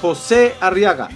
[0.00, 1.08] José Arriaga.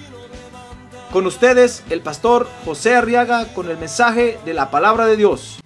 [1.12, 5.58] Con ustedes, el pastor José Arriaga con el mensaje de la palabra de Dios.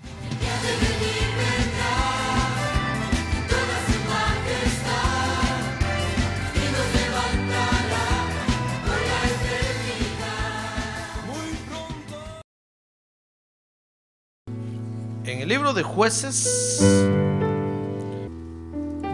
[15.27, 16.80] En el libro de jueces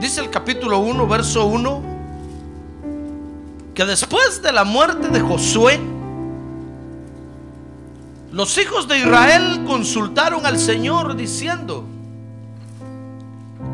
[0.01, 1.90] dice el capítulo 1, verso 1,
[3.81, 5.81] que después de la muerte de Josué,
[8.31, 11.87] los hijos de Israel consultaron al Señor diciendo,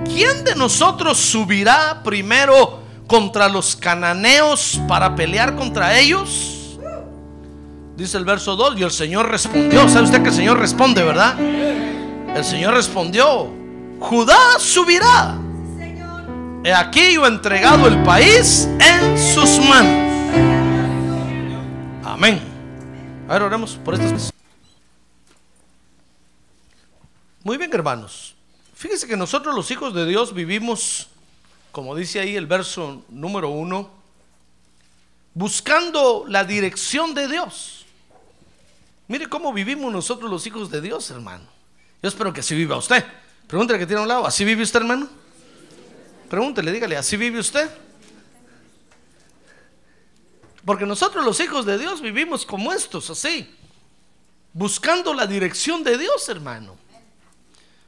[0.05, 6.79] ¿quién de nosotros subirá primero contra los cananeos para pelear contra ellos?
[7.97, 9.89] Dice el verso 2 y el Señor respondió.
[9.89, 11.37] ¿Sabe usted que el Señor responde, verdad?
[11.41, 13.49] El Señor respondió,
[13.99, 15.37] Judá subirá.
[16.63, 19.06] He aquí yo he entregado el país en
[19.45, 19.93] sus manos.
[22.03, 22.41] Amén.
[23.29, 24.33] A ver, oremos por estas.
[27.45, 28.35] Muy bien, hermanos.
[28.75, 31.09] Fíjense que nosotros los hijos de Dios vivimos,
[31.71, 33.91] como dice ahí el verso número uno,
[35.35, 37.85] buscando la dirección de Dios.
[39.09, 41.45] Mire cómo vivimos nosotros los hijos de Dios, hermano.
[42.03, 43.05] Yo espero que así viva usted.
[43.47, 45.09] Pregúntele que tiene a un lado, ¿así vive usted, hermano?
[46.29, 47.71] Pregúntele, dígale, ¿así vive usted?
[50.67, 53.57] Porque nosotros los hijos de Dios vivimos como estos, así,
[54.53, 56.77] buscando la dirección de Dios, hermano.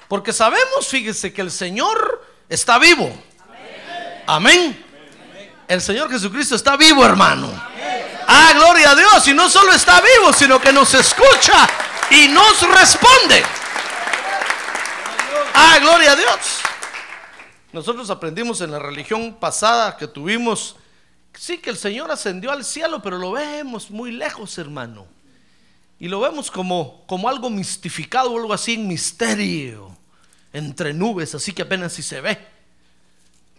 [0.06, 3.12] Porque sabemos, fíjese, que el Señor está vivo.
[4.27, 4.84] Amén.
[5.66, 7.50] El Señor Jesucristo está vivo, hermano.
[8.28, 9.27] Ah, gloria a Dios.
[9.27, 11.69] Y no solo está vivo, sino que nos escucha
[12.10, 13.43] y nos responde.
[15.53, 16.60] Ah, gloria a Dios.
[17.72, 20.77] Nosotros aprendimos en la religión pasada que tuvimos,
[21.38, 25.06] sí que el Señor ascendió al cielo, pero lo vemos muy lejos, hermano.
[26.00, 29.97] Y lo vemos como, como algo mistificado algo así en misterio,
[30.53, 32.38] entre nubes, así que apenas si se ve.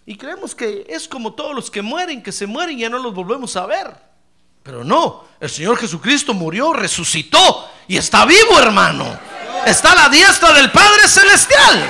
[0.06, 3.00] Y creemos que es como todos los que mueren, que se mueren y ya no
[3.00, 3.94] los volvemos a ver.
[4.64, 9.20] Pero no, el Señor Jesucristo murió, resucitó y está vivo, hermano.
[9.66, 11.90] Está a la diestra del Padre Celestial.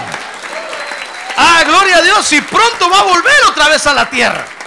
[1.37, 2.33] Ah, gloria a Dios.
[2.33, 4.58] Y pronto va a volver otra vez a la tierra.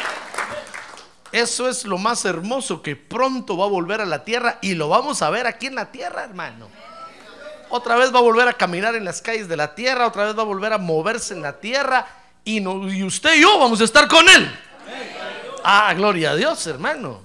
[1.32, 4.90] Eso es lo más hermoso, que pronto va a volver a la tierra y lo
[4.90, 6.68] vamos a ver aquí en la tierra, hermano.
[7.70, 10.36] Otra vez va a volver a caminar en las calles de la tierra, otra vez
[10.36, 12.06] va a volver a moverse en la tierra
[12.44, 14.54] y, no, y usted y yo vamos a estar con él.
[15.64, 17.20] Ah, gloria a Dios, hermano.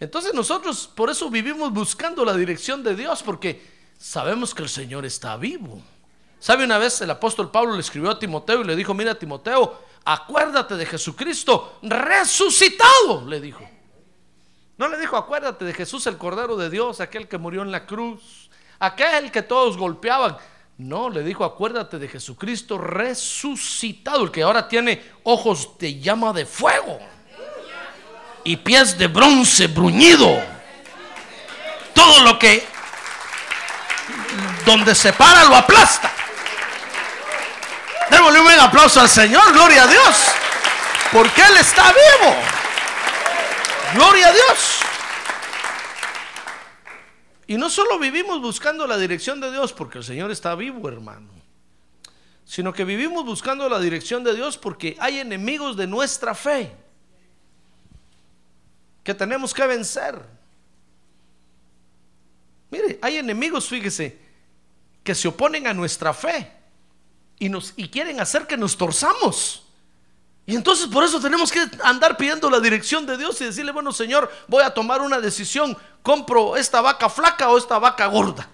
[0.00, 3.64] Entonces nosotros por eso vivimos buscando la dirección de Dios, porque
[3.98, 5.80] sabemos que el Señor está vivo.
[6.38, 9.80] ¿Sabe una vez el apóstol Pablo le escribió a Timoteo y le dijo, mira Timoteo,
[10.08, 13.62] acuérdate de Jesucristo resucitado, le dijo.
[14.78, 17.84] No le dijo, acuérdate de Jesús el Cordero de Dios, aquel que murió en la
[17.84, 18.48] cruz,
[18.78, 20.38] aquel que todos golpeaban.
[20.78, 26.46] No, le dijo, acuérdate de Jesucristo resucitado, el que ahora tiene ojos de llama de
[26.46, 26.98] fuego
[28.44, 30.40] y pies de bronce bruñido.
[31.92, 32.64] Todo lo que
[34.64, 36.10] donde se para lo aplasta.
[38.10, 40.16] Démosle un buen aplauso al Señor, gloria a Dios,
[41.12, 42.34] porque Él está vivo.
[43.94, 44.80] Gloria a Dios.
[47.46, 51.30] Y no solo vivimos buscando la dirección de Dios porque el Señor está vivo, hermano,
[52.44, 56.76] sino que vivimos buscando la dirección de Dios porque hay enemigos de nuestra fe
[59.02, 60.22] que tenemos que vencer.
[62.70, 64.18] Mire, hay enemigos, fíjese,
[65.02, 66.57] que se oponen a nuestra fe
[67.38, 69.64] y, nos, y quieren hacer que nos torzamos.
[70.46, 73.92] Y entonces por eso tenemos que andar pidiendo la dirección de Dios y decirle, bueno
[73.92, 78.48] Señor, voy a tomar una decisión, compro esta vaca flaca o esta vaca gorda.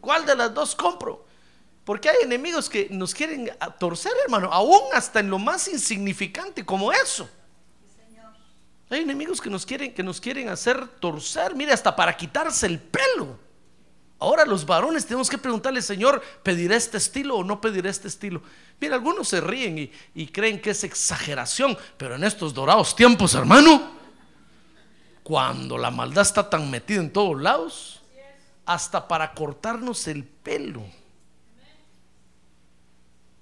[0.00, 1.24] ¿Cuál de las dos compro?
[1.84, 6.92] Porque hay enemigos que nos quieren torcer, hermano, aún hasta en lo más insignificante como
[6.92, 7.28] eso.
[8.90, 12.80] Hay enemigos que nos quieren, que nos quieren hacer torcer, mire, hasta para quitarse el
[12.80, 13.38] pelo.
[14.20, 18.42] Ahora los varones tenemos que preguntarle, Señor, ¿pediré este estilo o no pediré este estilo?
[18.78, 23.92] Mira, algunos se ríen y, creen que es exageración, pero en estos dorados tiempos, hermano,
[25.22, 28.02] cuando la maldad está tan metida en todos lados,
[28.66, 30.84] hasta para cortarnos el pelo.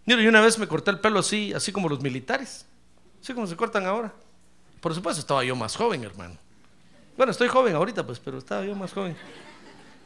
[0.06, 2.66] Mira, yo una vez me corté el pelo así, así como los militares,
[3.20, 4.12] así como se cortan ahora.
[4.80, 6.36] Por supuesto, estaba yo más joven, hermano.
[7.16, 9.16] Bueno, estoy joven ahorita, pues, pero estaba yo más joven.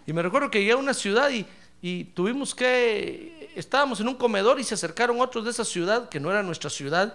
[0.06, 1.46] Y me recuerdo que llegué a una ciudad y,
[1.81, 6.20] y tuvimos que, estábamos en un comedor y se acercaron otros de esa ciudad, que
[6.20, 7.14] no era nuestra ciudad,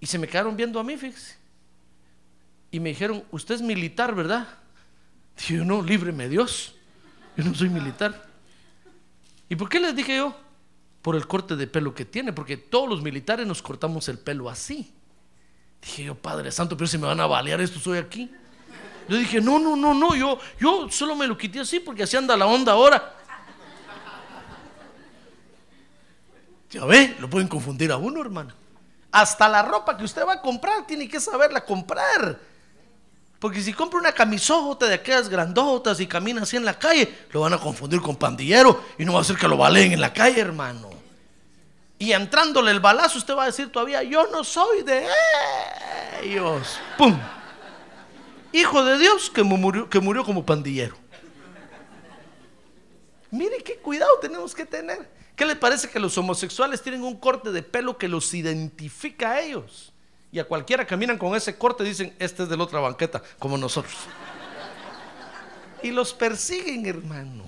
[0.00, 1.36] y se me quedaron viendo a mí, fíjese.
[2.70, 4.46] Y me dijeron, usted es militar, ¿verdad?
[5.36, 6.74] Dije yo, no, líbreme Dios.
[7.36, 8.26] Yo no soy militar.
[9.48, 10.36] ¿Y por qué les dije yo?
[11.02, 14.50] Por el corte de pelo que tiene, porque todos los militares nos cortamos el pelo
[14.50, 14.92] así.
[15.80, 18.30] Dije yo, Padre Santo, pero si me van a balear esto, soy aquí.
[19.08, 22.16] Yo dije, no, no, no, no, yo, yo solo me lo quité así porque así
[22.16, 23.14] anda la onda ahora.
[26.70, 28.52] Ya ve, lo pueden confundir a uno, hermano.
[29.12, 32.38] Hasta la ropa que usted va a comprar tiene que saberla comprar.
[33.38, 37.42] Porque si compra una camisota de aquellas grandotas y camina así en la calle, lo
[37.42, 40.12] van a confundir con pandillero y no va a ser que lo baleen en la
[40.12, 40.90] calle, hermano.
[41.98, 45.06] Y entrándole el balazo, usted va a decir todavía, yo no soy de
[46.22, 46.78] ellos.
[46.98, 47.18] ¡Pum!
[48.52, 49.88] Hijo de Dios que murió,
[50.24, 50.96] como pandillero.
[53.30, 55.08] Mire qué cuidado tenemos que tener.
[55.34, 59.40] ¿Qué le parece que los homosexuales tienen un corte de pelo que los identifica a
[59.40, 59.92] ellos?
[60.32, 63.58] Y a cualquiera caminan con ese corte dicen, este es de la otra banqueta, como
[63.58, 63.94] nosotros.
[65.82, 67.44] Y los persiguen, hermano.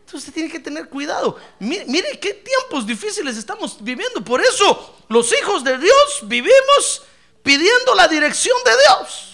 [0.00, 1.38] Entonces tiene que tener cuidado.
[1.58, 4.22] Mire, qué tiempos difíciles estamos viviendo.
[4.22, 7.02] Por eso los hijos de Dios vivimos
[7.42, 9.33] pidiendo la dirección de Dios.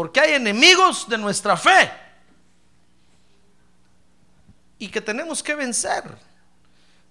[0.00, 1.92] Porque hay enemigos de nuestra fe.
[4.78, 6.04] Y que tenemos que vencer.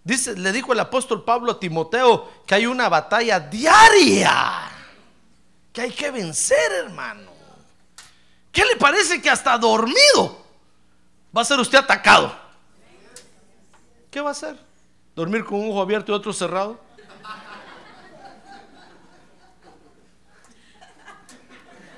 [0.03, 4.71] Dice, le dijo el apóstol Pablo a Timoteo que hay una batalla diaria
[5.71, 7.30] que hay que vencer, hermano.
[8.51, 10.44] ¿Qué le parece que hasta dormido
[11.38, 12.36] va a ser usted atacado?
[14.09, 14.59] ¿Qué va a hacer?
[15.15, 16.80] ¿Dormir con un ojo abierto y otro cerrado?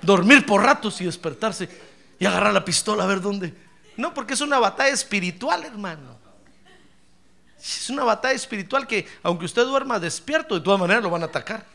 [0.01, 1.69] Dormir por ratos y despertarse
[2.19, 3.53] y agarrar la pistola a ver dónde.
[3.98, 6.19] No, porque es una batalla espiritual, hermano.
[7.59, 11.27] Es una batalla espiritual que aunque usted duerma despierto, de todas maneras lo van a
[11.27, 11.65] atacar.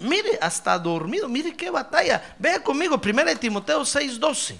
[0.00, 2.34] Mire, hasta dormido, mire qué batalla.
[2.38, 4.58] Vea conmigo, 1 Timoteo 6:12.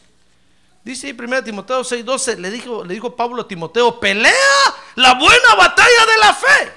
[0.84, 4.32] Dice ahí 1 Timoteo 6:12, le dijo, le dijo Pablo a Timoteo, pelea
[4.96, 6.72] la buena batalla de la fe.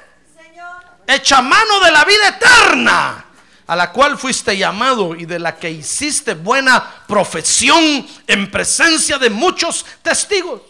[1.07, 3.25] Echa mano de la vida eterna,
[3.67, 9.29] a la cual fuiste llamado y de la que hiciste buena profesión en presencia de
[9.29, 10.61] muchos testigos.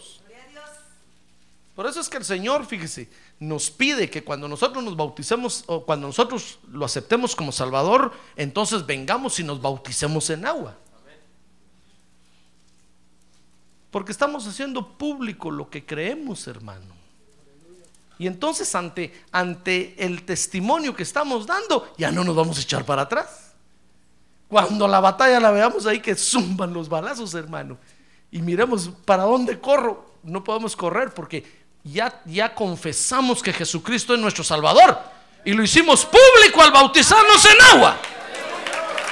[1.76, 3.08] Por eso es que el Señor, fíjese,
[3.38, 8.84] nos pide que cuando nosotros nos bauticemos o cuando nosotros lo aceptemos como Salvador, entonces
[8.84, 10.76] vengamos y nos bauticemos en agua.
[13.92, 16.97] Porque estamos haciendo público lo que creemos, hermano.
[18.18, 22.84] Y entonces ante, ante el testimonio que estamos dando, ya no nos vamos a echar
[22.84, 23.52] para atrás.
[24.48, 27.78] Cuando la batalla la veamos ahí que zumban los balazos, hermano,
[28.30, 31.44] y miremos para dónde corro, no podemos correr porque
[31.84, 34.98] ya, ya confesamos que Jesucristo es nuestro Salvador
[35.44, 37.96] y lo hicimos público al bautizarnos en agua.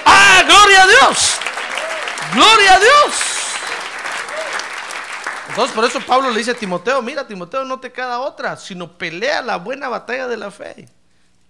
[0.04, 1.36] ¡Ah, gloria a Dios!
[2.34, 3.35] ¡Gloria a Dios!
[5.56, 8.98] Entonces por eso Pablo le dice a Timoteo, mira Timoteo, no te queda otra, sino
[8.98, 10.86] pelea la buena batalla de la fe.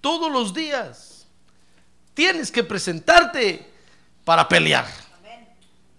[0.01, 1.27] Todos los días
[2.15, 3.69] tienes que presentarte
[4.25, 4.87] para pelear.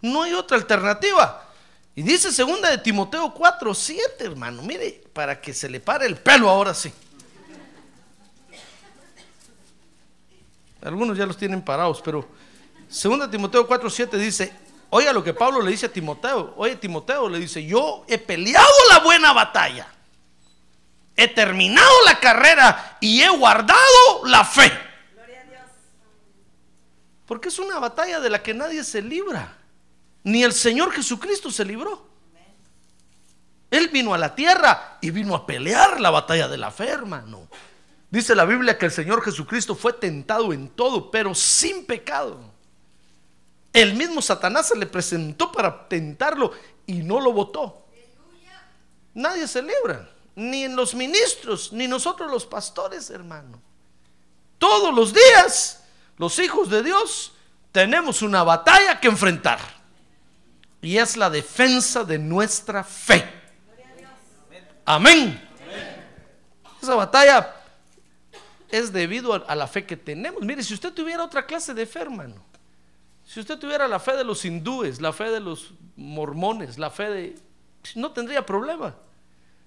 [0.01, 1.51] No hay otra alternativa.
[1.95, 4.61] Y dice segunda de Timoteo 4, 7, hermano.
[4.61, 6.93] Mire, para que se le pare el pelo ahora sí.
[10.81, 12.25] Algunos ya los tienen parados, pero
[12.87, 14.53] segunda de Timoteo 4, 7 dice,
[14.89, 16.53] oiga lo que Pablo le dice a Timoteo.
[16.58, 19.88] Oye, Timoteo le dice, yo he peleado la buena batalla.
[21.15, 24.72] He terminado la carrera y he guardado la fe.
[27.25, 29.58] Porque es una batalla de la que nadie se libra.
[30.24, 32.08] Ni el Señor Jesucristo se libró.
[33.70, 37.48] Él vino a la tierra y vino a pelear la batalla de la fe, hermano.
[38.10, 42.56] Dice la Biblia que el Señor Jesucristo fue tentado en todo, pero sin pecado.
[43.77, 46.51] El mismo Satanás se le presentó para tentarlo
[46.88, 47.86] y no lo votó.
[49.13, 53.62] Nadie se libra, ni en los ministros, ni nosotros los pastores, hermano.
[54.57, 55.84] Todos los días,
[56.17, 57.34] los hijos de Dios,
[57.72, 59.60] tenemos una batalla que enfrentar
[60.81, 63.31] y es la defensa de nuestra fe.
[64.86, 65.39] Amén.
[66.81, 67.55] Esa batalla
[68.69, 70.41] es debido a la fe que tenemos.
[70.41, 72.48] Mire, si usted tuviera otra clase de fe, hermano,
[73.27, 77.10] si usted tuviera la fe de los hindúes, la fe de los mormones, la fe
[77.10, 77.36] de...
[77.96, 78.96] no tendría problema.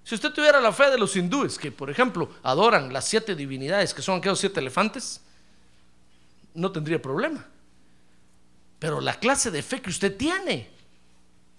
[0.03, 3.93] Si usted tuviera la fe de los hindúes, que por ejemplo adoran las siete divinidades,
[3.93, 5.21] que son aquellos siete elefantes,
[6.55, 7.45] no tendría problema.
[8.79, 10.67] Pero la clase de fe que usted tiene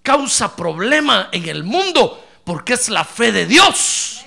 [0.02, 4.24] causa problema en el mundo porque es la fe de Dios.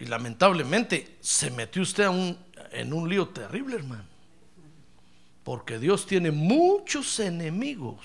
[0.00, 2.06] Y lamentablemente se metió usted
[2.72, 4.17] en un lío terrible, hermano.
[5.48, 7.96] Porque Dios tiene muchos enemigos.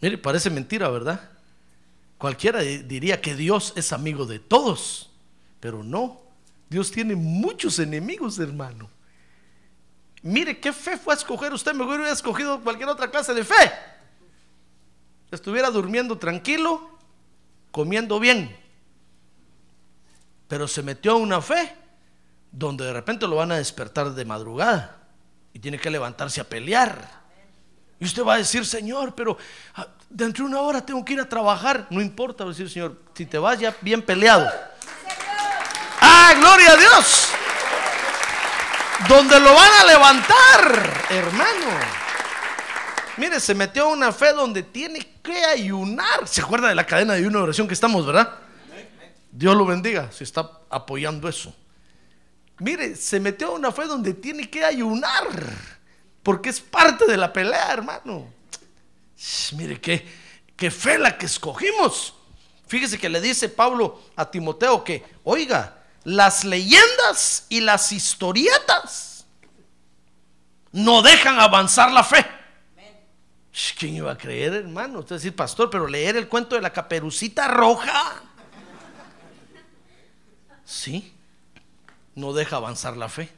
[0.00, 1.20] Mire, parece mentira, ¿verdad?
[2.16, 5.10] Cualquiera di- diría que Dios es amigo de todos,
[5.60, 6.22] pero no.
[6.70, 8.88] Dios tiene muchos enemigos, hermano.
[10.22, 11.74] Mire, ¿qué fe fue a escoger usted?
[11.74, 13.70] Mejor hubiera escogido cualquier otra clase de fe.
[15.30, 16.88] Estuviera durmiendo tranquilo,
[17.70, 18.56] comiendo bien.
[20.48, 21.76] Pero se metió a una fe
[22.52, 24.96] donde de repente lo van a despertar de madrugada
[25.52, 27.20] y tiene que levantarse a pelear.
[27.98, 29.36] Y usted va a decir, Señor, pero
[29.74, 31.86] ah, dentro de una hora tengo que ir a trabajar.
[31.90, 34.50] No importa, va a decir, Señor, si te vas ya bien peleado.
[36.00, 37.28] ¡Ah, gloria a Dios!
[39.06, 42.00] Donde lo van a levantar, hermano.
[43.18, 46.26] Mire, se metió a una fe donde tiene que ayunar.
[46.26, 48.38] ¿Se acuerda de la cadena de una oración que estamos, verdad?
[49.30, 51.54] Dios lo bendiga si está apoyando eso.
[52.60, 55.26] Mire, se metió a una fe donde tiene que ayunar.
[56.22, 58.32] Porque es parte de la pelea, hermano.
[59.56, 60.06] Mire, qué,
[60.56, 62.14] qué fe la que escogimos.
[62.66, 69.26] Fíjese que le dice Pablo a Timoteo que, oiga, las leyendas y las historietas
[70.72, 72.24] no dejan avanzar la fe.
[73.78, 75.00] ¿Quién iba a creer, hermano?
[75.00, 78.22] Usted decir, pastor, pero leer el cuento de la caperucita roja.
[80.64, 81.12] Sí,
[82.14, 83.30] no deja avanzar la fe.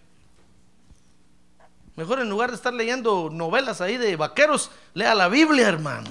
[1.96, 6.10] Mejor en lugar de estar leyendo novelas ahí de vaqueros, lea la Biblia, hermano.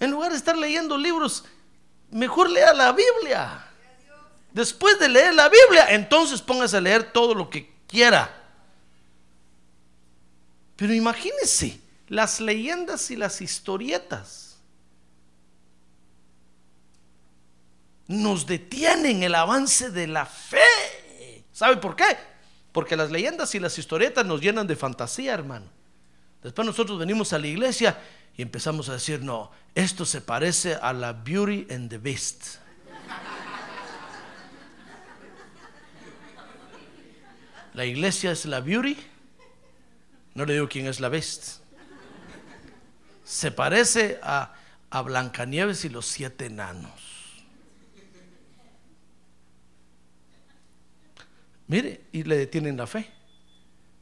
[0.00, 1.44] En lugar de estar leyendo libros,
[2.10, 3.66] mejor lea la Biblia.
[4.52, 8.34] Después de leer la Biblia, entonces póngase a leer todo lo que quiera.
[10.76, 14.56] Pero imagínense, las leyendas y las historietas
[18.06, 20.58] nos detienen el avance de la fe.
[21.58, 22.04] ¿Sabe por qué?
[22.70, 25.66] Porque las leyendas y las historietas nos llenan de fantasía, hermano.
[26.40, 27.98] Después nosotros venimos a la iglesia
[28.36, 32.58] y empezamos a decir, no, esto se parece a la Beauty and the Beast.
[37.74, 38.96] La iglesia es la Beauty.
[40.34, 41.58] No le digo quién es la Beast.
[43.24, 44.54] Se parece a,
[44.90, 47.07] a Blancanieves y los siete enanos.
[51.68, 53.10] Mire, y le detienen la fe.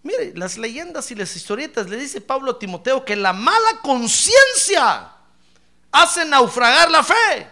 [0.03, 5.13] Mire, las leyendas y las historietas, le dice Pablo a Timoteo que la mala conciencia
[5.91, 7.49] hace naufragar la fe.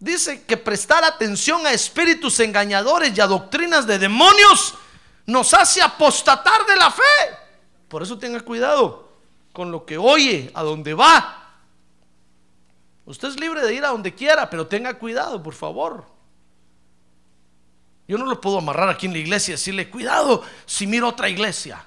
[0.00, 4.74] Dice que prestar atención a espíritus engañadores y a doctrinas de demonios
[5.26, 7.02] nos hace apostatar de la fe.
[7.88, 9.12] Por eso tenga cuidado
[9.52, 11.58] con lo que oye, a donde va.
[13.04, 16.15] Usted es libre de ir a donde quiera, pero tenga cuidado, por favor.
[18.08, 21.28] Yo no lo puedo amarrar aquí en la iglesia y decirle, cuidado si mira otra
[21.28, 21.84] iglesia.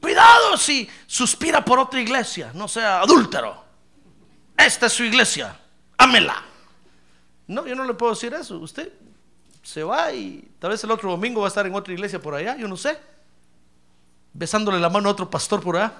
[0.00, 3.64] Cuidado si suspira por otra iglesia, no sea adúltero.
[4.56, 5.56] Esta es su iglesia,
[5.98, 6.42] ámela.
[7.46, 8.58] No, yo no le puedo decir eso.
[8.58, 8.92] Usted
[9.62, 12.34] se va y tal vez el otro domingo va a estar en otra iglesia por
[12.34, 12.98] allá, yo no sé.
[14.32, 15.92] Besándole la mano a otro pastor por allá.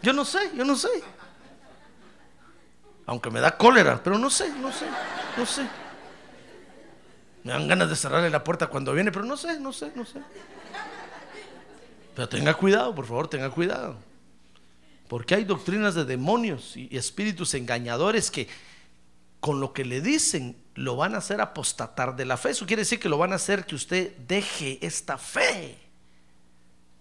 [0.00, 0.88] Yo no sé, yo no sé.
[3.04, 4.86] Aunque me da cólera, pero no sé, no sé,
[5.36, 5.68] no sé.
[7.44, 10.04] Me dan ganas de cerrarle la puerta cuando viene, pero no sé, no sé, no
[10.04, 10.20] sé.
[12.14, 13.96] Pero tenga cuidado, por favor, tenga cuidado.
[15.08, 18.48] Porque hay doctrinas de demonios y espíritus engañadores que
[19.40, 22.50] con lo que le dicen lo van a hacer apostatar de la fe.
[22.50, 25.78] Eso quiere decir que lo van a hacer que usted deje esta fe,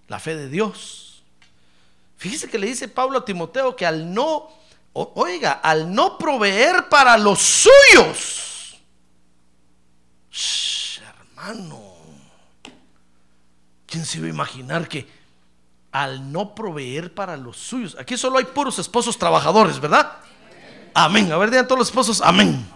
[0.08, 1.24] la fe de Dios.
[2.18, 4.50] Fíjese que le dice Pablo a Timoteo que al no,
[4.94, 8.57] oiga, al no proveer para los suyos,
[11.02, 11.82] Hermano,
[13.86, 15.08] ¿quién se iba a imaginar que
[15.92, 20.12] al no proveer para los suyos, aquí solo hay puros esposos trabajadores, ¿verdad?
[20.94, 21.32] Amén.
[21.32, 22.68] A ver, digan todos los esposos, amén.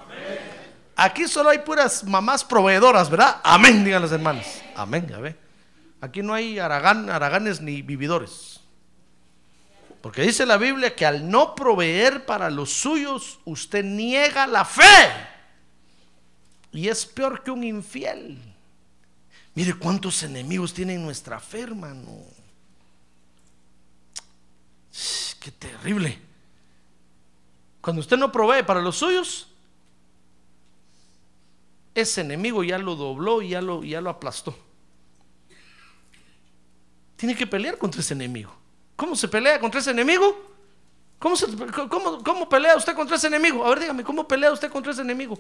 [0.96, 3.38] Aquí solo hay puras mamás proveedoras, ¿verdad?
[3.44, 4.62] Amén, digan las hermanas.
[4.76, 5.38] Amén.
[6.00, 8.60] Aquí no hay aragán, araganes ni vividores.
[10.02, 15.31] Porque dice la Biblia que al no proveer para los suyos, usted niega la fe.
[16.72, 18.38] Y es peor que un infiel.
[19.54, 22.24] Mire cuántos enemigos tiene nuestra fe, hermano.
[25.40, 26.18] Qué terrible.
[27.82, 29.48] Cuando usted no provee para los suyos,
[31.96, 34.58] ese enemigo ya lo dobló y ya lo, ya lo aplastó.
[37.18, 38.56] Tiene que pelear contra ese enemigo.
[38.96, 40.52] ¿Cómo se pelea contra ese enemigo?
[41.20, 41.36] ¿Cómo,
[41.90, 43.66] cómo, cómo pelea usted contra ese enemigo?
[43.66, 45.38] A ver, dígame, ¿cómo pelea usted contra ese enemigo?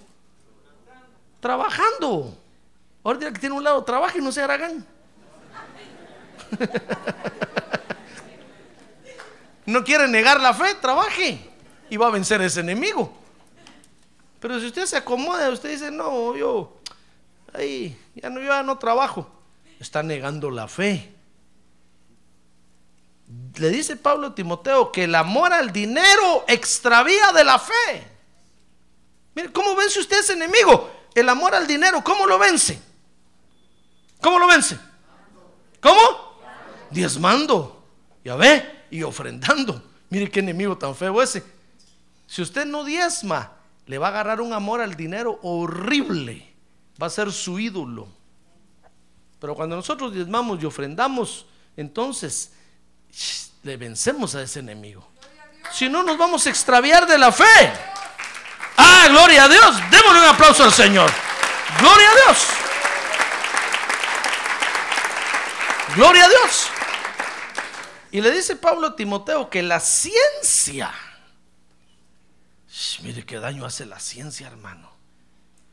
[1.41, 2.37] Trabajando.
[3.03, 4.85] Ahora que tiene un lado, trabaje y no se haragán.
[9.65, 11.49] no quiere negar la fe, trabaje
[11.89, 13.11] y va a vencer a ese enemigo.
[14.39, 16.77] Pero si usted se acomoda, usted dice, no, yo,
[17.53, 19.29] ahí, ya no, yo ya no trabajo,
[19.79, 21.13] está negando la fe.
[23.57, 28.07] Le dice Pablo a Timoteo que el amor al dinero extravía de la fe.
[29.35, 31.00] Mire, ¿cómo vence usted ese enemigo?
[31.13, 32.81] El amor al dinero, ¿cómo lo vence?
[34.21, 34.77] ¿Cómo lo vence?
[35.81, 36.39] ¿Cómo?
[36.89, 37.83] Diezmando,
[38.23, 39.83] ya ve, y ofrendando.
[40.09, 41.43] Mire qué enemigo tan feo ese.
[42.27, 43.53] Si usted no diezma,
[43.87, 46.53] le va a agarrar un amor al dinero horrible.
[47.01, 48.07] Va a ser su ídolo.
[49.39, 52.51] Pero cuando nosotros diezmamos y ofrendamos, entonces
[53.63, 55.07] le vencemos a ese enemigo.
[55.71, 57.73] Si no, nos vamos a extraviar de la fe.
[58.81, 59.75] Ah, gloria a Dios.
[59.89, 61.11] Démosle un aplauso al Señor.
[61.79, 62.47] Gloria a Dios.
[65.95, 66.67] Gloria a Dios.
[68.11, 70.91] Y le dice Pablo a Timoteo que la ciencia
[73.03, 74.89] mire qué daño hace la ciencia, hermano.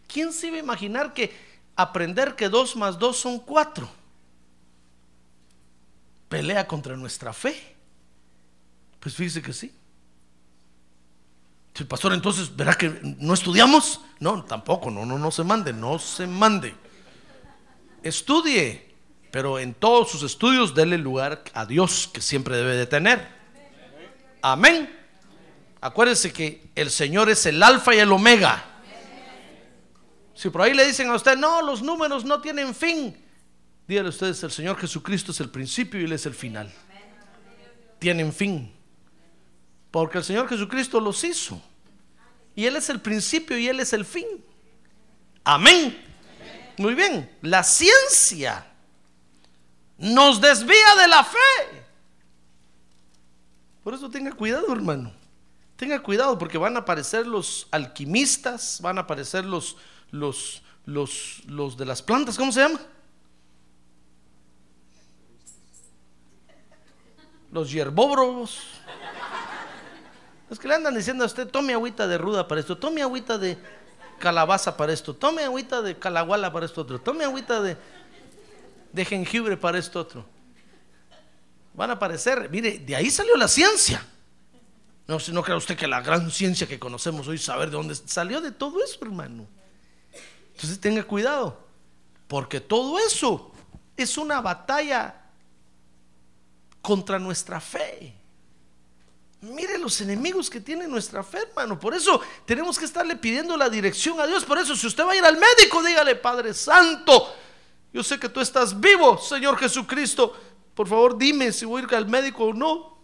[0.07, 1.35] ¿Quién se iba a imaginar que
[1.77, 3.89] aprender que dos más dos son cuatro
[6.29, 7.77] pelea contra nuestra fe?
[9.01, 9.73] Pues fíjese que sí.
[11.79, 14.01] El pastor entonces, ¿verá que no estudiamos?
[14.19, 16.75] No, tampoco, no, no, no se mande, no se mande.
[18.03, 18.95] Estudie,
[19.31, 23.29] pero en todos sus estudios dele lugar a Dios que siempre debe de tener.
[24.43, 24.93] Amén.
[25.81, 28.65] Acuérdense que el Señor es el alfa y el omega.
[30.35, 33.17] Si por ahí le dicen a usted, no, los números no tienen fin,
[33.89, 36.73] díganle ustedes, el Señor Jesucristo es el principio y Él es el final.
[37.99, 38.78] Tienen fin.
[39.91, 41.61] Porque el Señor Jesucristo los hizo.
[42.55, 44.27] Y Él es el principio y Él es el fin.
[45.45, 46.05] Amén.
[46.77, 47.31] Muy bien.
[47.43, 48.67] La ciencia
[49.97, 51.85] nos desvía de la fe.
[53.83, 55.13] Por eso tenga cuidado, hermano.
[55.77, 59.77] Tenga cuidado porque van a aparecer los alquimistas, van a aparecer los,
[60.11, 62.81] los, los, los de las plantas, ¿cómo se llama?
[67.53, 68.61] Los hierbóbrogos.
[70.51, 73.37] Es que le andan diciendo a usted, tome agüita de ruda para esto, tome agüita
[73.37, 73.59] de
[74.19, 77.77] calabaza para esto, tome agüita de calaguala para esto otro, tome agüita de,
[78.93, 80.25] de jengibre para esto otro.
[81.75, 84.05] Van a aparecer, mire, de ahí salió la ciencia.
[85.07, 87.95] No, si no crea usted que la gran ciencia que conocemos hoy, saber de dónde
[87.95, 89.47] salió de todo eso, hermano.
[90.53, 91.65] Entonces tenga cuidado,
[92.27, 93.53] porque todo eso
[93.97, 95.15] es una batalla
[96.83, 98.18] contra nuestra fe.
[99.41, 101.79] Mire los enemigos que tiene nuestra fe, hermano.
[101.79, 104.45] Por eso tenemos que estarle pidiendo la dirección a Dios.
[104.45, 107.35] Por eso, si usted va a ir al médico, dígale, Padre Santo,
[107.93, 110.37] yo sé que tú estás vivo, Señor Jesucristo.
[110.75, 112.99] Por favor, dime si voy a ir al médico o no.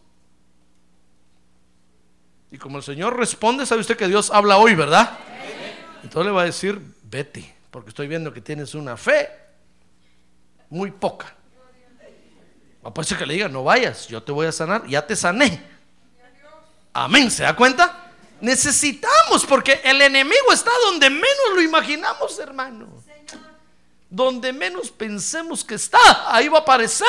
[2.50, 5.18] Y como el Señor responde, sabe usted que Dios habla hoy, ¿verdad?
[6.02, 9.28] Entonces le va a decir, vete, porque estoy viendo que tienes una fe
[10.68, 11.34] muy poca.
[13.02, 15.73] Ser que le diga, no vayas, yo te voy a sanar, ya te sané.
[16.94, 18.12] Amén, ¿se da cuenta?
[18.40, 22.88] Necesitamos, porque el enemigo está donde menos lo imaginamos, hermano.
[24.08, 27.06] Donde menos pensemos que está, ahí va a aparecer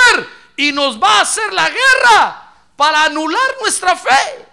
[0.57, 4.47] y nos va a hacer la guerra para anular nuestra fe.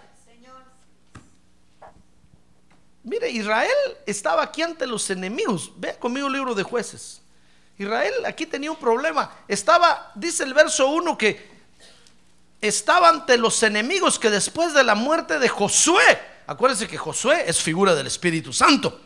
[3.03, 3.71] Mire, Israel
[4.05, 5.71] estaba aquí ante los enemigos.
[5.77, 7.21] Vea conmigo el libro de jueces.
[7.77, 9.31] Israel aquí tenía un problema.
[9.47, 11.52] Estaba, dice el verso 1, que
[12.67, 17.61] estaba ante los enemigos que después de la muerte de Josué, acuérdense que Josué es
[17.61, 19.01] figura del Espíritu Santo.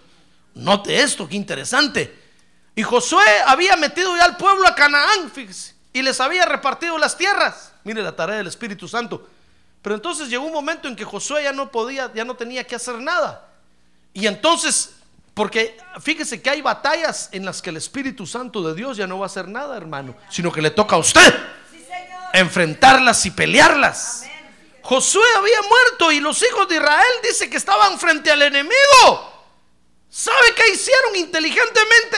[0.54, 2.28] Note esto, qué interesante.
[2.76, 7.18] Y Josué había metido ya al pueblo a Canaán, fíjese, y les había repartido las
[7.18, 7.74] tierras.
[7.84, 9.28] Mire la tarea del Espíritu Santo.
[9.82, 12.76] Pero entonces llegó un momento en que Josué ya no podía, ya no tenía que
[12.76, 13.50] hacer nada.
[14.14, 14.98] Y entonces,
[15.34, 19.18] porque fíjese que hay batallas en las que el Espíritu Santo de Dios ya no
[19.18, 21.34] va a hacer nada, hermano, sino que le toca a usted
[22.34, 24.26] enfrentarlas y pelearlas.
[24.82, 29.34] Josué había muerto y los hijos de Israel dice que estaban frente al enemigo.
[30.10, 32.18] ¿Sabe qué hicieron inteligentemente?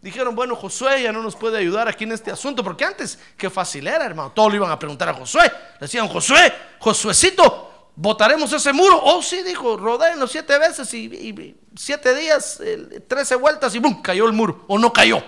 [0.00, 3.48] Dijeron, bueno, Josué ya no nos puede ayudar aquí en este asunto, porque antes, qué
[3.48, 4.32] fácil era, hermano.
[4.32, 5.50] Todos le iban a preguntar a Josué.
[5.80, 9.00] Decían, Josué, Josuecito, ¿votaremos ese muro?
[9.02, 14.02] Oh, sí, dijo, los siete veces y, y siete días, eh, trece vueltas y ¡bum!
[14.02, 14.64] cayó el muro.
[14.68, 15.24] O no cayó.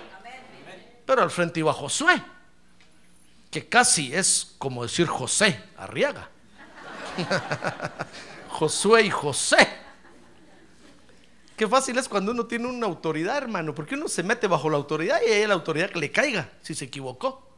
[1.07, 2.23] Pero al frente iba Josué,
[3.57, 6.29] que casi es como decir José Arriaga.
[8.51, 9.67] Josué y José.
[11.57, 14.77] Qué fácil es cuando uno tiene una autoridad, hermano, porque uno se mete bajo la
[14.77, 17.51] autoridad y hay la autoridad que le caiga si se equivocó.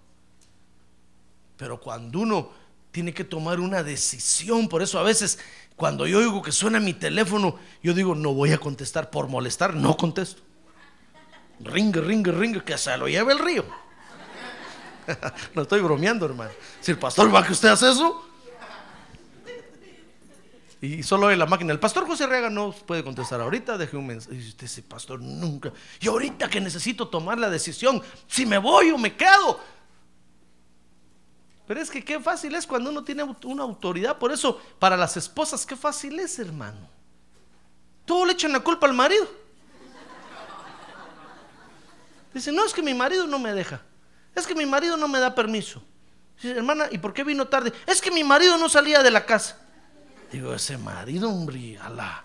[1.56, 2.52] Pero cuando uno
[2.92, 5.40] tiene que tomar una decisión, por eso a veces
[5.74, 9.74] cuando yo oigo que suena mi teléfono, yo digo, no voy a contestar por molestar,
[9.74, 10.42] no contesto.
[11.58, 13.87] Ringue, ringue, ringue, que se lo lleve el río.
[15.54, 16.50] no estoy bromeando, hermano.
[16.80, 18.28] Si el pastor va que usted hace eso,
[20.80, 21.72] y solo en la máquina.
[21.72, 23.76] El pastor José Rega no puede contestar ahorita.
[23.76, 24.36] Deje un mensaje.
[24.36, 25.72] Y usted, pastor nunca.
[26.00, 29.58] Y ahorita que necesito tomar la decisión, si me voy o me quedo.
[31.66, 34.18] Pero es que qué fácil es cuando uno tiene una autoridad.
[34.18, 36.88] Por eso, para las esposas, qué fácil es, hermano.
[38.04, 39.28] Todo le echan la culpa al marido.
[42.32, 43.82] Dice, no, es que mi marido no me deja.
[44.38, 45.82] Es que mi marido no me da permiso.
[46.42, 47.72] Hermana, ¿y por qué vino tarde?
[47.86, 49.58] Es que mi marido no salía de la casa.
[50.30, 52.24] Digo, ese marido, hombre, alá.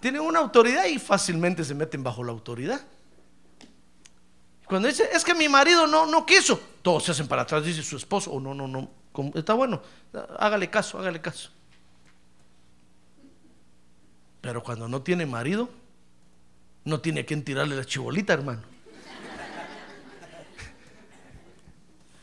[0.00, 2.80] Tiene una autoridad y fácilmente se meten bajo la autoridad.
[4.64, 7.82] Cuando dice, es que mi marido no, no quiso, todos se hacen para atrás, dice
[7.82, 8.90] su esposo, o oh, no, no, no,
[9.34, 9.80] está bueno,
[10.38, 11.50] hágale caso, hágale caso.
[14.40, 15.68] Pero cuando no tiene marido,
[16.84, 18.75] no tiene quien tirarle la chibolita, hermano.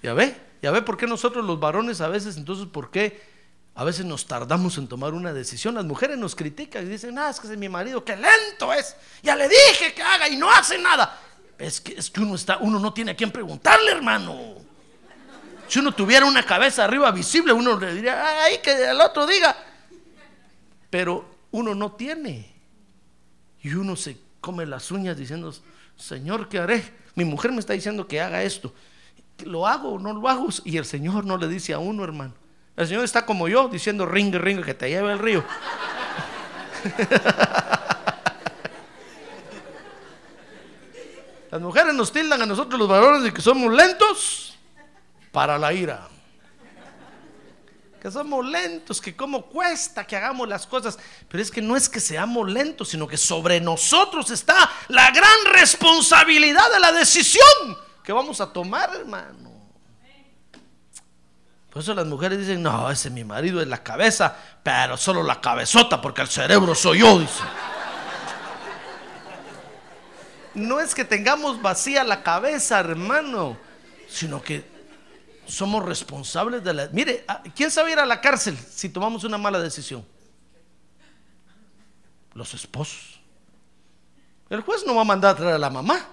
[0.03, 0.35] ¿Ya ve?
[0.61, 3.33] ¿Ya ve por qué nosotros los varones a veces, entonces, por qué
[3.75, 5.75] a veces nos tardamos en tomar una decisión.
[5.75, 8.95] Las mujeres nos critican y dicen, ah, es que es mi marido, qué lento es.
[9.23, 11.19] Ya le dije que haga y no hace nada.
[11.57, 14.55] Es que, es que uno, está, uno no tiene a quién preguntarle, hermano.
[15.67, 19.55] Si uno tuviera una cabeza arriba visible, uno le diría, ay, que el otro diga.
[20.89, 22.53] Pero uno no tiene.
[23.61, 25.51] Y uno se come las uñas diciendo,
[25.97, 26.93] Señor, ¿qué haré?
[27.15, 28.73] Mi mujer me está diciendo que haga esto.
[29.39, 30.47] ¿Lo hago o no lo hago?
[30.63, 32.33] Y el Señor no le dice a uno, hermano.
[32.75, 35.43] El Señor está como yo, diciendo ringue, ringue, que te lleve el río.
[41.51, 44.55] Las mujeres nos tildan a nosotros los varones de que somos lentos
[45.31, 46.07] para la ira.
[48.01, 50.97] Que somos lentos, que cómo cuesta que hagamos las cosas.
[51.29, 55.45] Pero es que no es que seamos lentos, sino que sobre nosotros está la gran
[55.53, 59.51] responsabilidad de la decisión que vamos a tomar, hermano.
[61.69, 65.41] Por eso las mujeres dicen, no, ese mi marido es la cabeza, pero solo la
[65.41, 67.41] cabezota, porque el cerebro soy yo, dice.
[70.53, 73.57] No es que tengamos vacía la cabeza, hermano,
[74.07, 74.71] sino que
[75.47, 76.89] somos responsables de la...
[76.91, 80.05] Mire, ah, ¿quién sabe ir a la cárcel si tomamos una mala decisión?
[82.35, 83.19] Los esposos.
[84.49, 86.07] El juez no va a mandar a traer a la mamá,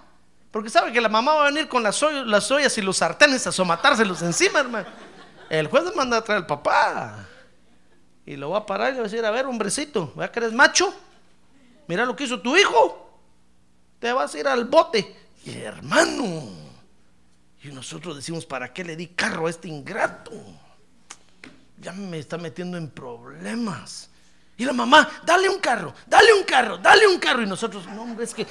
[0.51, 3.47] porque sabe que la mamá va a venir con las, las ollas y los sartenes
[3.47, 4.89] a somatárselos encima, hermano.
[5.49, 7.27] El juez manda a traer al papá.
[8.27, 10.39] Y lo va a parar y le va a decir, a ver, hombrecito, ¿verdad que
[10.41, 10.93] eres macho?
[11.87, 13.21] Mira lo que hizo tu hijo.
[13.99, 15.17] Te vas a ir al bote.
[15.45, 16.51] Y hermano.
[17.63, 20.33] Y nosotros decimos, ¿para qué le di carro a este ingrato?
[21.79, 24.09] Ya me está metiendo en problemas.
[24.57, 27.43] Y la mamá, dale un carro, dale un carro, dale un carro.
[27.43, 28.47] Y nosotros, no, hombre, es que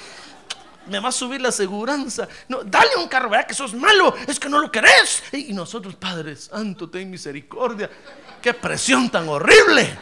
[0.86, 2.28] me va a subir la aseguranza.
[2.48, 4.14] No, dale un carro, ¿verdad que sos malo?
[4.26, 5.22] Es que no lo querés.
[5.32, 7.90] Y nosotros, Padre Santo, ten misericordia.
[8.40, 9.98] Qué presión tan horrible.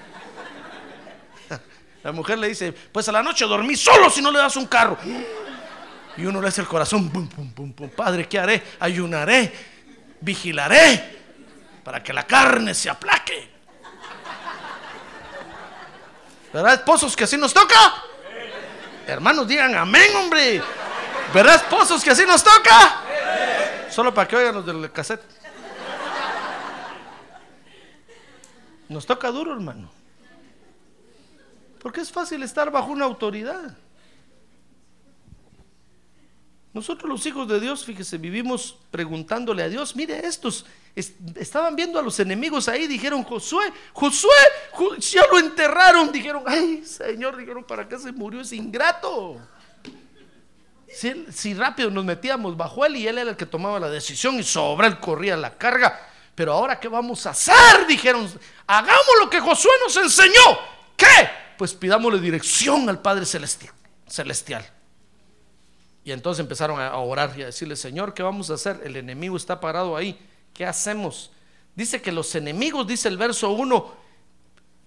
[2.02, 4.66] La mujer le dice, pues a la noche dormí solo si no le das un
[4.66, 4.96] carro.
[6.16, 7.90] Y uno le hace el corazón, pum, pum, pum, pum.
[7.90, 8.62] Padre, ¿qué haré?
[8.80, 9.52] Ayunaré,
[10.20, 11.18] vigilaré
[11.84, 13.50] para que la carne se aplaque.
[16.52, 18.07] ¿Verdad, esposos, que así nos toca?
[19.08, 20.62] Hermanos, digan amén, hombre.
[21.32, 23.00] ¿Verdad, esposos, que así nos toca?
[23.88, 25.22] Solo para que oigan los del cassette.
[28.90, 29.90] Nos toca duro, hermano.
[31.80, 33.78] Porque es fácil estar bajo una autoridad.
[36.78, 40.64] Nosotros los hijos de Dios, fíjese, vivimos preguntándole a Dios, mire estos,
[40.94, 44.30] estaban viendo a los enemigos ahí, dijeron, Josué, Josué,
[45.00, 49.40] ya lo enterraron, dijeron, ay Señor, dijeron, ¿para qué se murió ese ingrato?
[50.88, 54.44] Si, rápido nos metíamos bajo él y él era el que tomaba la decisión y
[54.44, 55.98] sobre él corría la carga,
[56.36, 57.88] Pero ahora, ¿qué vamos a hacer?
[57.88, 58.32] Dijeron,
[58.68, 60.60] hagamos lo que Josué nos enseñó.
[60.96, 61.28] ¿Qué?
[61.58, 64.77] Pues pidámosle dirección al Padre celestial.
[66.08, 68.80] Y entonces empezaron a orar y a decirle, Señor, ¿qué vamos a hacer?
[68.82, 70.18] El enemigo está parado ahí.
[70.54, 71.30] ¿Qué hacemos?
[71.74, 73.94] Dice que los enemigos, dice el verso 1,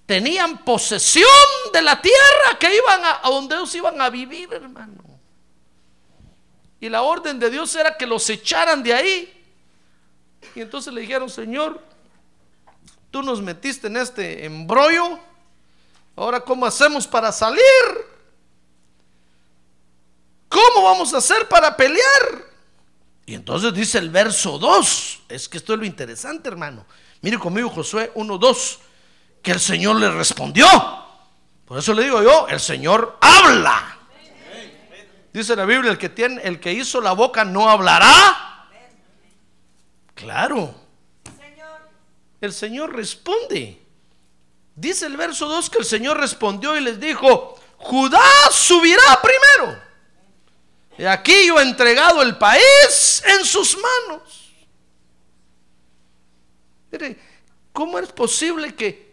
[0.08, 1.30] tenían posesión
[1.72, 5.04] de la tierra que iban a, a donde ellos iban a vivir, hermano.
[6.80, 9.46] Y la orden de Dios era que los echaran de ahí.
[10.56, 11.80] Y entonces le dijeron, Señor,
[13.12, 15.20] tú nos metiste en este embrollo.
[16.16, 17.62] Ahora, ¿cómo hacemos para salir?
[20.52, 22.46] ¿Cómo vamos a hacer para pelear?
[23.26, 25.22] Y entonces dice el verso 2.
[25.30, 26.86] Es que esto es lo interesante, hermano.
[27.22, 28.80] Mire conmigo Josué 1, 2.
[29.42, 30.68] Que el Señor le respondió.
[31.66, 33.98] Por eso le digo yo, el Señor habla.
[35.32, 38.68] Dice la Biblia, el que tiene, el que hizo la boca no hablará.
[40.14, 40.76] Claro.
[42.42, 43.82] El Señor responde.
[44.76, 49.91] Dice el verso 2 que el Señor respondió y les dijo, Judá subirá primero.
[51.02, 54.52] Y aquí yo he entregado el país en sus manos.
[57.74, 59.12] ¿cómo es posible que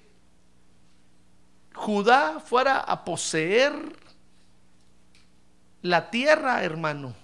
[1.72, 3.72] Judá fuera a poseer
[5.81, 7.14] la tierra, hermano?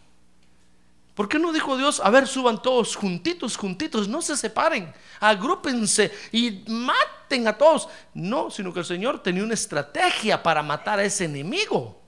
[1.15, 6.11] ¿Por qué no dijo Dios, a ver, suban todos juntitos, juntitos, no se separen, agrúpense
[6.33, 7.87] y maten a todos?
[8.15, 12.04] No, sino que el Señor tenía una estrategia para matar a ese enemigo.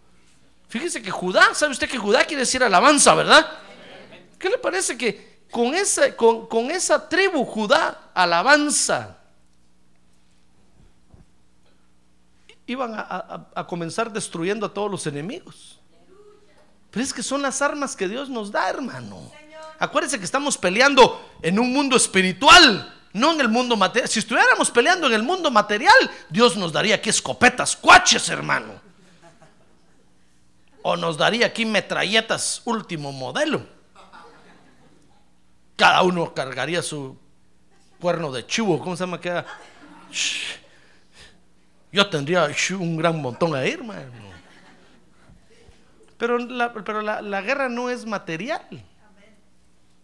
[0.68, 3.46] Fíjese que Judá, ¿sabe usted que Judá quiere decir alabanza, verdad?
[4.38, 9.16] ¿Qué le parece que con esa, con, con esa tribu Judá, alabanza,
[12.66, 15.79] iban a, a- a comenzar destruyendo a todos los enemigos?
[16.90, 19.31] Pero es que son las armas que Dios nos da, hermano.
[19.79, 24.09] Acuérdense que estamos peleando en un mundo espiritual, no en el mundo material.
[24.09, 25.94] Si estuviéramos peleando en el mundo material,
[26.31, 28.81] Dios nos daría aquí escopetas, cuaches, hermano.
[30.88, 33.66] O nos daría aquí metralletas último modelo.
[35.75, 37.18] Cada uno cargaría su
[38.01, 39.20] cuerno de chivo, ¿cómo se llama?
[39.20, 39.44] Queda?
[41.90, 44.12] Yo tendría un gran montón ahí, hermano.
[46.18, 48.62] Pero, la, pero la, la guerra no es material.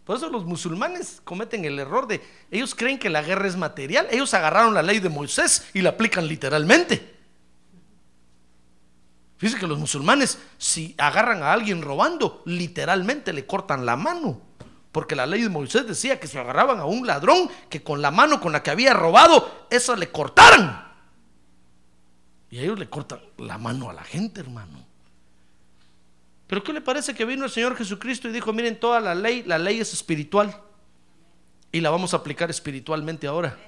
[0.05, 4.09] Por eso los musulmanes cometen el error de, ellos creen que la guerra es material.
[4.11, 7.12] Ellos agarraron la ley de Moisés y la aplican literalmente.
[9.43, 14.41] Fíjense que los musulmanes, si agarran a alguien robando, literalmente le cortan la mano.
[14.93, 18.13] Porque la ley de Moisés decía que si agarraban a un ladrón, que con la
[18.13, 20.93] mano con la que había robado, esa le cortaran.
[22.53, 24.87] Y ellos le cortan la mano a la gente, hermano.
[26.47, 29.43] Pero ¿qué le parece que vino el Señor Jesucristo y dijo, miren, toda la ley,
[29.45, 30.57] la ley es espiritual
[31.73, 33.59] y la vamos a aplicar espiritualmente ahora?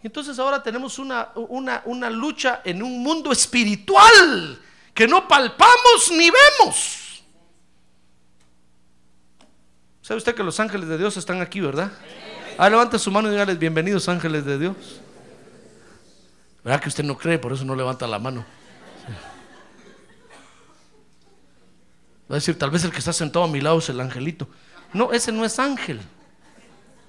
[0.00, 4.60] Entonces ahora tenemos una, una, una lucha en un mundo espiritual
[4.96, 7.22] que no palpamos ni vemos.
[10.00, 11.92] ¿Sabe usted que los ángeles de Dios están aquí, verdad?
[12.56, 14.76] Ah, levanta su mano y dígales, bienvenidos ángeles de Dios.
[16.64, 17.38] ¿Verdad que usted no cree?
[17.38, 18.46] Por eso no levanta la mano.
[22.30, 24.48] Va a decir, tal vez el que está sentado a mi lado es el angelito.
[24.94, 26.00] No, ese no es ángel.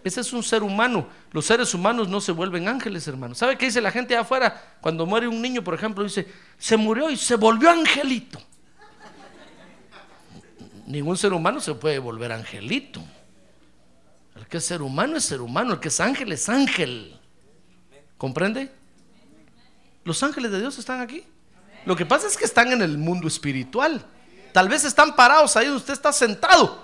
[0.03, 1.07] Ese es un ser humano.
[1.31, 3.35] Los seres humanos no se vuelven ángeles, hermano.
[3.35, 4.77] ¿Sabe qué dice la gente afuera?
[4.79, 8.39] Cuando muere un niño, por ejemplo, dice, se murió y se volvió angelito.
[10.85, 13.03] Ningún ser humano se puede volver angelito.
[14.35, 15.73] El que es ser humano es ser humano.
[15.73, 17.19] El que es ángel es ángel.
[18.17, 18.71] ¿Comprende?
[20.05, 21.25] Los ángeles de Dios están aquí.
[21.85, 24.05] Lo que pasa es que están en el mundo espiritual.
[24.53, 26.83] Tal vez están parados ahí donde usted está sentado.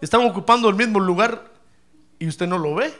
[0.00, 1.51] Están ocupando el mismo lugar
[2.22, 2.94] y usted no lo ve.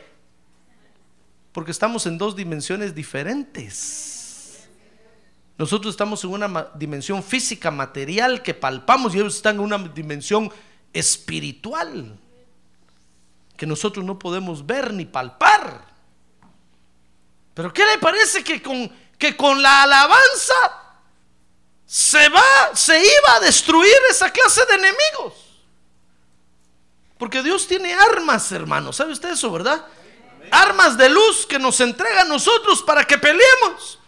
[1.52, 4.66] Porque estamos en dos dimensiones diferentes.
[5.56, 10.50] Nosotros estamos en una dimensión física, material, que palpamos y ellos están en una dimensión
[10.92, 12.18] espiritual
[13.56, 15.86] que nosotros no podemos ver ni palpar.
[17.54, 20.98] Pero ¿qué le parece que con, que con la alabanza
[21.86, 25.51] se va, se iba a destruir esa clase de enemigos?
[27.22, 28.96] Porque Dios tiene armas, hermanos.
[28.96, 29.86] ¿Sabe usted eso, verdad?
[30.50, 34.00] Armas de luz que nos entrega a nosotros para que peleemos.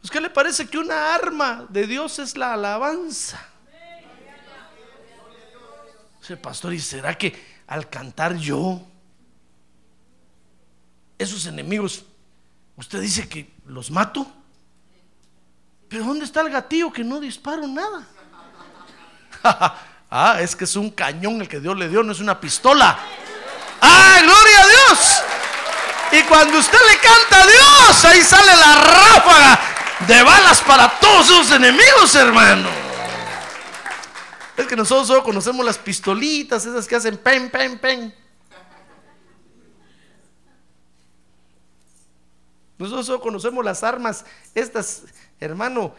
[0.00, 3.48] Pues, ¿qué le parece que una arma de Dios es la alabanza?
[6.20, 8.82] Dice, pastor, ¿y será que al cantar yo,
[11.16, 12.04] esos enemigos,
[12.76, 14.26] usted dice que los mato?
[15.88, 18.08] Pero ¿dónde está el gatillo que no disparo nada?
[20.14, 22.96] ah, es que es un cañón el que Dios le dio, no es una pistola.
[23.80, 25.22] ¡Ah, gloria a Dios!
[26.12, 29.60] Y cuando usted le canta a Dios, ahí sale la ráfaga
[30.06, 32.68] de balas para todos sus enemigos, hermano.
[34.56, 38.14] Es que nosotros solo conocemos las pistolitas, esas que hacen pen, pen, pen.
[42.78, 44.24] Nosotros solo conocemos las armas,
[44.54, 45.02] estas,
[45.40, 45.92] hermano,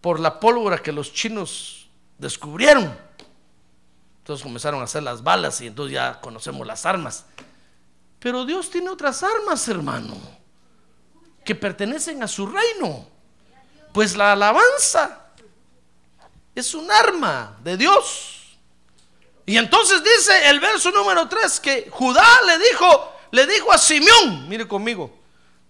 [0.00, 1.85] por la pólvora que los chinos
[2.18, 2.96] descubrieron.
[4.18, 7.26] Entonces comenzaron a hacer las balas y entonces ya conocemos las armas.
[8.18, 10.16] Pero Dios tiene otras armas, hermano,
[11.44, 13.06] que pertenecen a su reino.
[13.92, 15.26] Pues la alabanza
[16.54, 18.58] es un arma de Dios.
[19.44, 24.48] Y entonces dice el verso número 3 que Judá le dijo, le dijo a Simeón,
[24.48, 25.16] mire conmigo,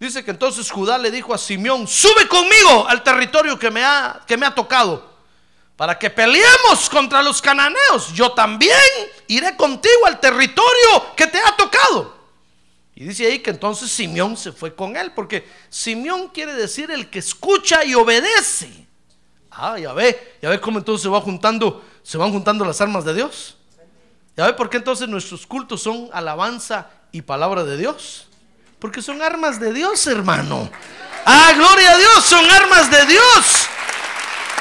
[0.01, 4.23] dice que entonces Judá le dijo a Simeón, sube conmigo al territorio que me ha,
[4.27, 5.16] que me ha tocado,
[5.77, 8.13] para que peleemos contra los cananeos.
[8.15, 8.73] Yo también
[9.29, 12.17] iré contigo al territorio que te ha tocado.
[12.95, 17.11] Y dice ahí que entonces Simeón se fue con él, porque Simeón quiere decir el
[17.11, 18.87] que escucha y obedece.
[19.51, 23.05] Ah, ya ve, ya ve cómo entonces se va juntando, se van juntando las armas
[23.05, 23.59] de Dios.
[24.35, 28.29] Ya ve por qué entonces nuestros cultos son alabanza y palabra de Dios.
[28.79, 30.71] Porque son armas de Dios, hermano.
[31.27, 33.69] Ah, gloria a Dios, son armas de Dios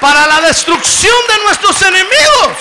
[0.05, 2.57] para la destrucción de nuestros enemigos.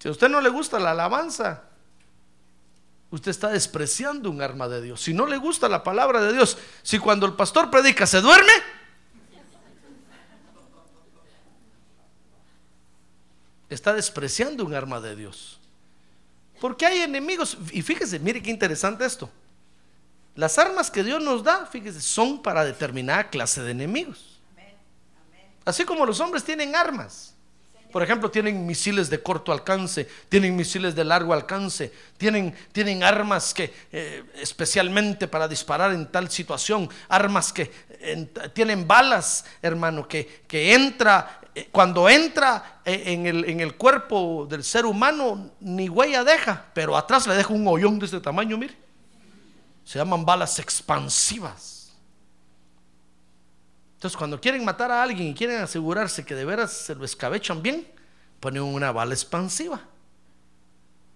[0.00, 1.62] Si a usted no le gusta la alabanza,
[3.12, 5.00] usted está despreciando un arma de Dios.
[5.00, 8.52] Si no le gusta la palabra de Dios, si cuando el pastor predica se duerme,
[13.68, 15.60] está despreciando un arma de Dios.
[16.60, 19.30] Porque hay enemigos, y fíjese, mire qué interesante esto.
[20.34, 24.40] Las armas que Dios nos da, fíjese, son para determinada clase de enemigos.
[25.64, 27.34] Así como los hombres tienen armas.
[27.92, 33.52] Por ejemplo, tienen misiles de corto alcance, tienen misiles de largo alcance, tienen, tienen armas
[33.52, 37.70] que eh, especialmente para disparar en tal situación, armas que
[38.52, 44.46] tienen balas, hermano, que, que entra, eh, cuando entra eh, en el, en el cuerpo
[44.48, 48.56] del ser humano, ni huella deja, pero atrás le deja un hoyón de este tamaño,
[48.56, 48.89] mire.
[49.90, 51.90] Se llaman balas expansivas.
[53.94, 57.60] Entonces, cuando quieren matar a alguien y quieren asegurarse que de veras se lo escabechan
[57.60, 57.88] bien,
[58.38, 59.80] ponen una bala expansiva.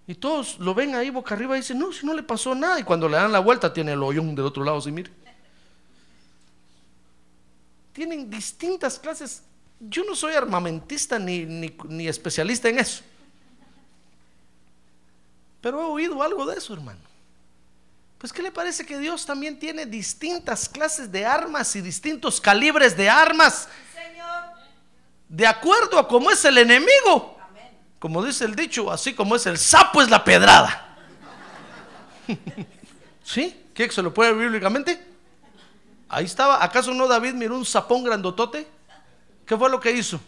[0.09, 2.81] Y todos lo ven ahí boca arriba y dicen, no, si no le pasó nada.
[2.81, 5.13] Y cuando le dan la vuelta, tiene el hoyón del otro lado, sí, mire.
[7.93, 9.45] Tienen distintas clases.
[9.79, 13.05] Yo no soy armamentista ni, ni especialista en eso.
[15.61, 17.13] Pero he oído algo de eso, hermano.
[18.18, 22.96] Pues ¿qué le parece que Dios también tiene distintas clases de armas y distintos calibres
[22.96, 23.68] de armas?
[25.29, 27.38] De acuerdo a cómo es el enemigo.
[27.98, 30.96] Como dice el dicho, así como es el sapo es la pedrada.
[33.24, 33.64] ¿Sí?
[33.74, 35.03] ¿Qué se lo puede ver bíblicamente?
[36.09, 36.62] Ahí estaba.
[36.62, 38.68] ¿Acaso no David miró un sapón grandotote?
[39.46, 40.20] ¿Qué fue lo que hizo?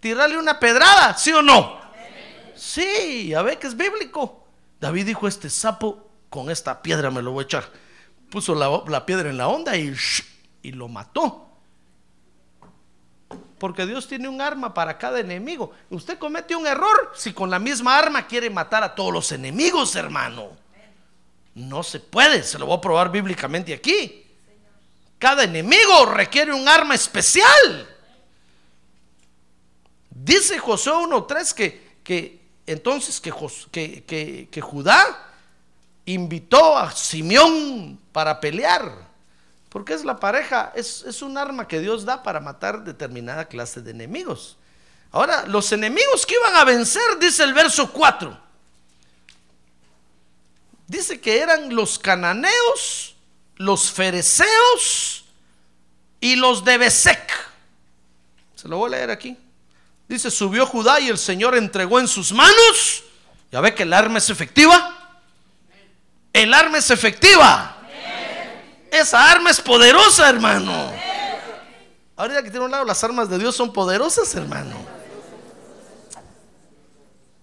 [0.00, 1.80] Tirarle una pedrada, ¿sí o no?
[2.56, 4.46] Sí, a ver que es bíblico.
[4.80, 7.70] David dijo, este sapo con esta piedra me lo voy a echar.
[8.30, 9.94] Puso la, piedra en la onda y,
[10.62, 11.46] y lo mató.
[13.58, 15.72] Porque Dios tiene un arma para cada enemigo.
[15.90, 19.94] Usted comete un error si con la misma arma quiere matar a todos los enemigos,
[19.94, 20.56] hermano.
[21.54, 24.24] No se puede, se lo voy a probar bíblicamente aquí.
[25.18, 27.86] Cada enemigo requiere un arma especial.
[30.08, 35.31] Dice Josué 1.3 que, que entonces que, que, Judá
[36.06, 39.10] invitó a Simeón para pelear.
[39.68, 43.80] Porque es la pareja, es, es, un arma que Dios da para matar determinada clase
[43.80, 44.58] de enemigos.
[45.10, 48.38] Ahora, los enemigos que iban a vencer, dice el verso 4.
[50.86, 53.14] Dice que eran los cananeos,
[53.56, 55.24] los fereceos
[56.20, 57.32] y los de Besec.
[58.54, 59.38] Se lo voy a leer aquí.
[60.06, 63.04] Dice, subió Judá y el Señor entregó en sus manos.
[63.50, 65.01] Ya ve que el arma es efectiva
[66.32, 67.76] el arma es efectiva.
[68.90, 70.92] Esa arma es poderosa, hermano.
[72.16, 74.76] Ahorita que tiene un lado, las armas de Dios son poderosas, hermano.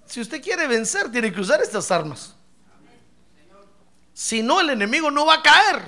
[0.06, 2.36] Si usted quiere vencer, tiene que usar estas armas.
[4.14, 5.84] Si no, el enemigo no va a caer.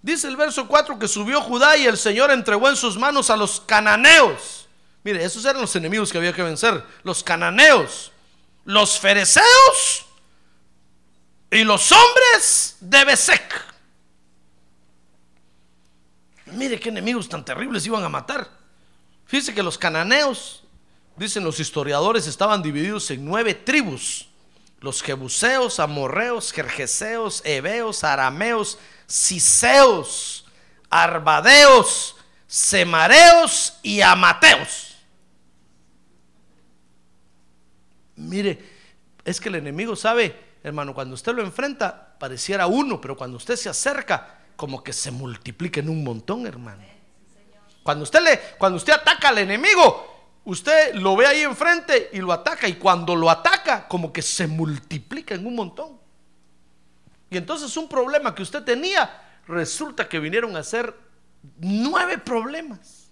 [0.00, 3.36] Dice el verso 4 que subió Judá y el Señor entregó en sus manos a
[3.36, 4.68] los cananeos.
[5.02, 6.84] Mire, esos eran los enemigos que había que vencer.
[7.02, 8.12] Los cananeos,
[8.64, 10.06] los fereceos
[11.54, 13.64] y los hombres de Besec.
[16.46, 18.48] Mire qué enemigos tan terribles iban a matar.
[19.26, 20.64] Fíjese que los cananeos,
[21.16, 24.28] dicen los historiadores, estaban divididos en nueve tribus.
[24.84, 30.44] los jebuseos, amorreos, jerjeseos, heveos, arameos, siseos,
[30.90, 34.96] arbadeos, semareos y amateos.
[38.14, 38.62] Mire,
[39.24, 43.54] es que el enemigo sabe, hermano, cuando usted lo enfrenta, pareciera uno, pero cuando usted
[43.54, 46.82] se acerca, como que se multiplica en un montón, hermano.
[47.82, 52.32] Cuando usted le, cuando usted ataca al enemigo, usted lo ve ahí enfrente y lo
[52.32, 56.00] ataca, y cuando lo ataca, como que se multiplica en un montón.
[57.28, 60.94] Y entonces un problema que usted tenía, resulta que vinieron a ser
[61.58, 63.10] nueve problemas.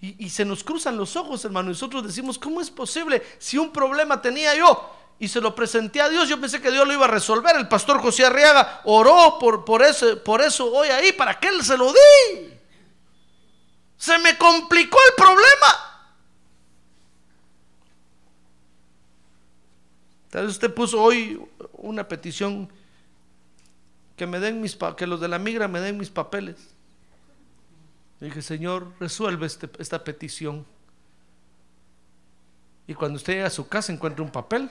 [0.00, 1.70] Y, y se nos cruzan los ojos, hermano.
[1.70, 3.22] Y nosotros decimos, ¿cómo es posible?
[3.38, 6.84] Si un problema tenía yo y se lo presenté a Dios, yo pensé que Dios
[6.84, 7.54] lo iba a resolver.
[7.54, 11.62] El pastor José Arriaga oró por, por, eso, por eso hoy ahí, para que él
[11.62, 12.52] se lo di.
[13.96, 16.10] Se me complicó el problema.
[20.30, 21.40] Tal vez usted puso hoy
[21.74, 22.68] una petición
[24.16, 26.56] que me den mis que los de la migra me den mis papeles.
[28.18, 30.66] Dije, Señor, resuelve este- esta petición.
[32.88, 34.68] Y cuando usted llega a su casa encuentra un papel,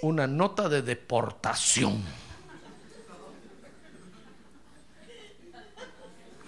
[0.00, 2.02] una nota de deportación.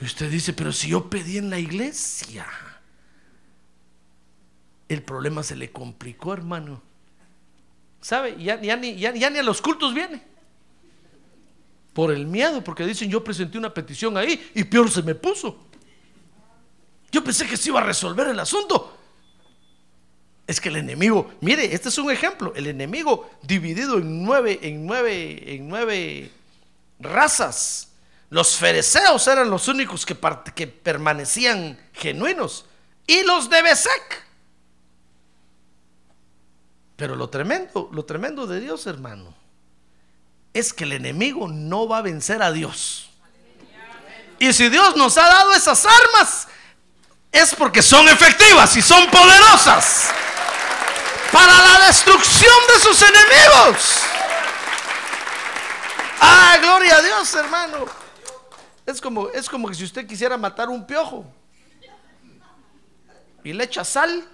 [0.01, 2.47] Usted dice, pero si yo pedí en la iglesia.
[4.89, 6.83] El problema se le complicó, hermano.
[8.01, 8.37] ¿Sabe?
[8.43, 10.23] Ya, ya ya- ya ni a los cultos viene.
[11.95, 15.57] Por el miedo, porque dicen, yo presenté una petición ahí y peor se me puso.
[17.11, 18.94] Yo pensé que se iba a resolver el asunto.
[20.47, 22.53] Es que el enemigo, mire, este es un ejemplo.
[22.55, 26.31] El enemigo dividido en nueve, en nueve, en nueve
[27.01, 27.89] razas.
[28.29, 32.67] Los fereceos eran los únicos que, permanecían genuinos.
[33.07, 34.25] Y los de Besec.
[36.97, 39.35] Pero lo tremendo, lo tremendo de Dios, hermano,
[40.53, 43.11] es que el enemigo no va a vencer a Dios.
[44.39, 46.49] Y si Dios nos ha dado esas armas,
[47.33, 50.14] es porque son efectivas y son poderosas
[51.35, 53.99] para la destrucción de sus enemigos.
[56.21, 57.79] Ah, gloria a Dios, hermano.
[58.87, 61.27] Es como, es como que si usted quisiera matar un piojo
[63.43, 64.25] y le echa sal,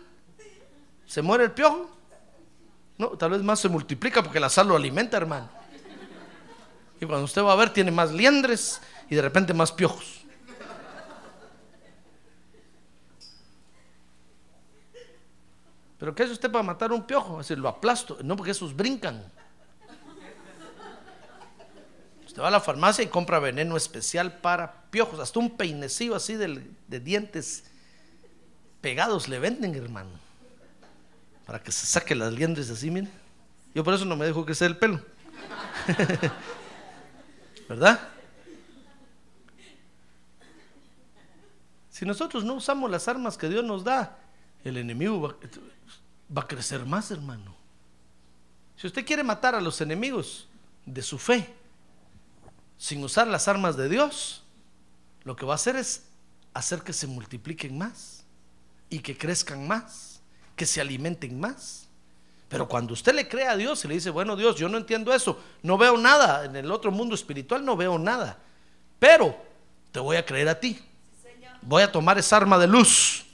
[1.07, 1.91] se muere el piojo.
[2.99, 5.49] No, tal vez más se multiplica porque la sal lo alimenta, hermano.
[7.01, 10.20] Y cuando usted va a ver, tiene más liendres y de repente más piojos.
[16.01, 17.39] ¿Pero qué es usted para matar un piojo?
[17.39, 18.17] Así lo aplasto.
[18.23, 19.23] No, porque esos brincan.
[22.27, 25.21] Usted va a la farmacia y compra veneno especial para piojos.
[25.21, 26.65] Hasta un peinecillo así de,
[27.01, 27.65] dientes
[28.81, 30.09] pegados le venden, hermano.
[31.45, 33.13] Para que se saque las liendres así, miren.
[33.75, 35.03] Yo por eso no me dejo que sea el pelo.
[37.69, 38.01] ¿Verdad?
[41.91, 44.17] Si nosotros no usamos las armas que Dios nos da,
[44.65, 45.37] el enemigo va,
[46.37, 47.55] va a crecer más, hermano.
[48.77, 50.49] Si usted quiere matar a los enemigos
[50.87, 51.53] de su fe
[52.79, 54.43] sin usar las armas de Dios,
[55.25, 56.05] lo que va a hacer es
[56.55, 58.25] hacer que se multipliquen más
[58.89, 60.21] y que crezcan más,
[60.57, 61.89] que se alimenten más.
[62.49, 65.13] Pero cuando usted le cree a Dios y le dice, bueno Dios, yo no entiendo
[65.13, 68.39] eso, no veo nada, en el otro mundo espiritual no veo nada,
[68.99, 69.37] pero
[69.93, 70.81] te voy a creer a ti.
[71.63, 73.27] Voy a tomar esa arma de luz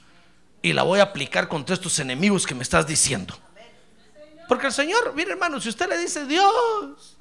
[0.61, 3.37] y la voy a aplicar contra estos enemigos que me estás diciendo.
[4.47, 7.17] Porque el Señor, mire hermano, si usted le dice, Dios,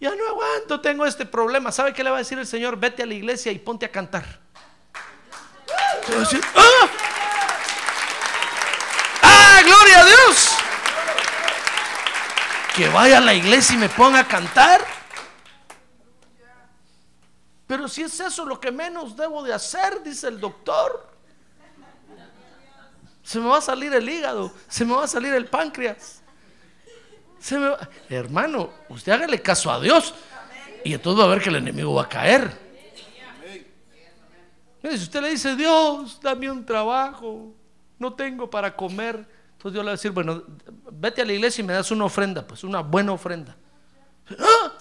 [0.00, 2.78] ya no aguanto, tengo este problema, ¿sabe qué le va a decir el Señor?
[2.78, 4.24] Vete a la iglesia y ponte a cantar.
[6.54, 6.88] ¡ah!
[9.22, 10.48] ¡Ah, gloria a Dios!
[12.76, 14.80] Que vaya a la iglesia y me ponga a cantar.
[17.66, 21.09] Pero si es eso lo que menos debo de hacer, dice el doctor.
[23.22, 26.22] Se me va a salir el hígado, se me va a salir el páncreas.
[27.38, 30.14] Se me va- Hermano, usted hágale caso a Dios
[30.84, 32.50] y entonces va a ver que el enemigo va a caer.
[34.82, 37.52] Mire, si usted le dice, Dios, dame un trabajo,
[37.98, 39.16] no tengo para comer,
[39.52, 40.42] entonces Dios le va a decir, bueno,
[40.90, 43.54] vete a la iglesia y me das una ofrenda, pues una buena ofrenda.
[44.38, 44.72] ¡Ah!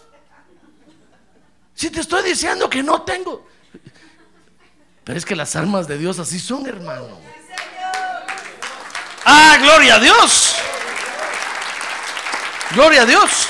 [1.74, 3.46] Si te estoy diciendo que no tengo.
[5.04, 7.20] Pero es que las almas de Dios así son, hermano.
[9.32, 10.56] Ah, gloria a Dios.
[12.72, 13.48] Gloria a Dios.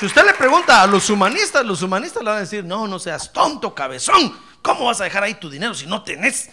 [0.00, 2.98] Si usted le pregunta a los humanistas, los humanistas le van a decir, no, no
[2.98, 4.36] seas tonto, cabezón.
[4.60, 6.50] ¿Cómo vas a dejar ahí tu dinero si no tenés?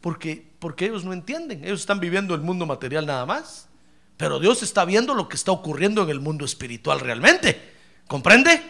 [0.00, 1.62] Porque, porque ellos no entienden.
[1.64, 3.68] Ellos están viviendo el mundo material nada más.
[4.16, 7.72] pero Dios está viendo lo que está ocurriendo en el mundo espiritual realmente.
[8.08, 8.60] ¿Comprende?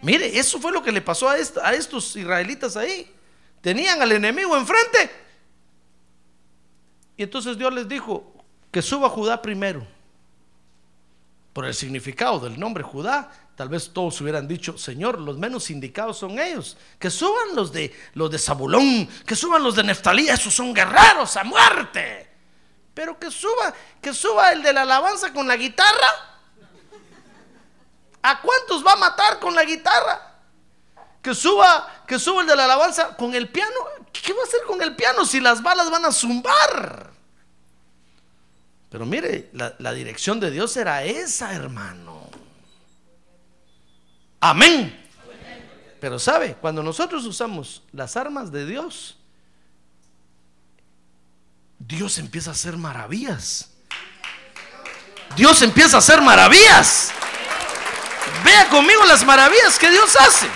[0.00, 3.14] Mire, eso fue lo que le pasó a, a estos israelitas ahí.
[3.60, 5.27] Tenían al enemigo enfrente.
[7.18, 8.32] Y entonces Dios les dijo
[8.70, 9.84] que suba Judá primero.
[11.52, 16.16] Por el significado del nombre Judá, tal vez todos hubieran dicho, Señor, los menos indicados
[16.16, 16.76] son ellos.
[16.96, 21.36] Que suban los de los de Zabulón, que suban los de Neftalí, esos son guerreros
[21.36, 22.30] a muerte.
[22.94, 26.08] Pero que suba, que suba el de la alabanza con la guitarra.
[28.22, 30.36] ¿A cuántos va a matar con la guitarra?
[31.20, 33.76] Que suba, que suba el de la alabanza con el piano.
[34.10, 37.10] ¿Qué va a hacer con el piano si las balas van a zumbar?
[38.88, 42.30] Pero mire, la, la dirección de Dios era esa, hermano.
[44.40, 45.04] Amén.
[46.00, 49.18] Pero sabe, cuando nosotros usamos las armas de Dios,
[51.78, 53.70] Dios empieza a hacer maravillas.
[55.36, 57.10] Dios empieza a hacer maravillas.
[58.44, 60.48] Vea conmigo las maravillas que Dios hace.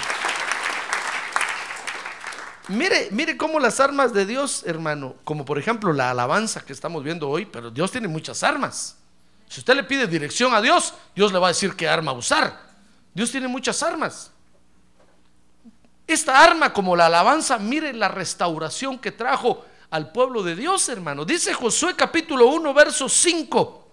[2.73, 7.05] Mire, mire cómo las armas de Dios, hermano, como por ejemplo la alabanza que estamos
[7.05, 8.97] viendo hoy, pero Dios tiene muchas armas.
[9.47, 12.59] Si usted le pide dirección a Dios, Dios le va a decir qué arma usar.
[13.12, 14.31] Dios tiene muchas armas.
[16.07, 21.27] Esta arma como la alabanza, mire la restauración que trajo al pueblo de Dios, hermano.
[21.27, 23.89] Dice Josué capítulo 1, verso 5.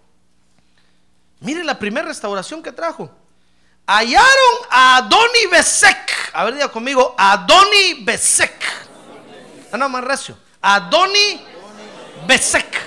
[1.42, 3.12] Mire la primera restauración que trajo.
[3.86, 6.32] Hallaron a Adoni Besek.
[6.34, 8.59] A ver, diga conmigo, Adoni Besek.
[9.72, 10.38] Ah, no, más recio.
[10.62, 11.42] Adoni
[12.28, 12.80] Besek.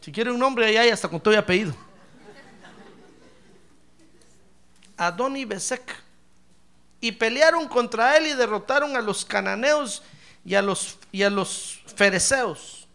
[0.00, 1.74] Si quiere un nombre, ahí hay hasta con todo y apellido.
[4.96, 6.04] Adoni Besek.
[7.00, 10.02] Y pelearon contra él y derrotaron a los cananeos
[10.44, 12.86] y a los, y a los fereceos.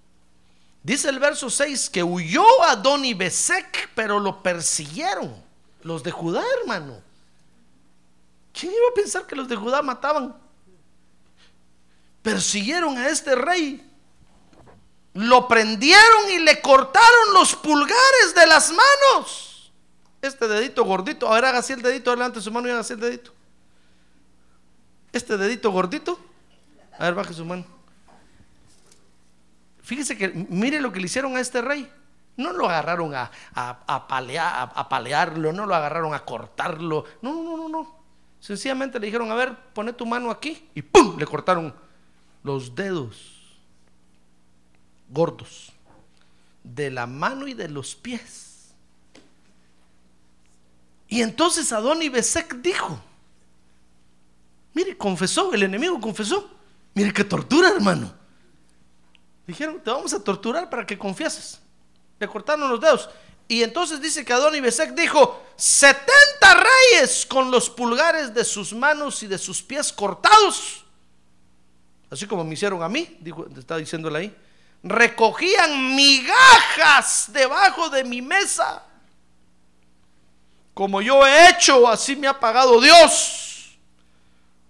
[0.84, 5.36] Dice el verso 6 que huyó Adoni Besek, pero lo persiguieron.
[5.84, 7.00] Los de Judá, hermano.
[8.54, 10.36] ¿Quién iba a pensar que los de Judá mataban?
[12.22, 13.88] Persiguieron a este rey.
[15.14, 19.72] Lo prendieron y le cortaron los pulgares de las manos.
[20.22, 21.28] Este dedito gordito.
[21.28, 23.32] A ver, haga así el dedito delante de su mano y haga así el dedito.
[25.12, 26.20] Este dedito gordito.
[26.98, 27.66] A ver, baje su mano.
[29.82, 31.92] Fíjese que, mire lo que le hicieron a este rey.
[32.38, 37.04] No lo agarraron a, a, palear, a, palearlo, no lo agarraron a cortarlo.
[37.22, 38.02] No, no, no, no.
[38.40, 40.70] Sencillamente le dijeron, a ver, pone tu mano aquí.
[40.74, 41.18] Y ¡pum!
[41.18, 41.74] Le cortaron
[42.44, 43.16] los dedos
[45.10, 45.72] gordos
[46.64, 48.70] de la mano y de los pies.
[51.08, 53.00] Y entonces Adoni Besek dijo,
[54.74, 56.50] mire, confesó, el enemigo confesó.
[56.94, 58.14] Mire qué tortura, hermano.
[59.46, 61.60] Dijeron, te vamos a torturar para que confieses.
[62.20, 63.10] Le cortaron los dedos.
[63.48, 66.06] Y entonces dice que Adoni Besek dijo, 70
[66.54, 70.81] reyes con los pulgares de sus manos y de sus pies cortados.
[72.12, 74.36] Así como me hicieron a mí, dijo, está diciéndole ahí.
[74.84, 78.84] Recogían migajas debajo de mi mesa.
[80.74, 83.78] Como yo he hecho, así me ha pagado Dios.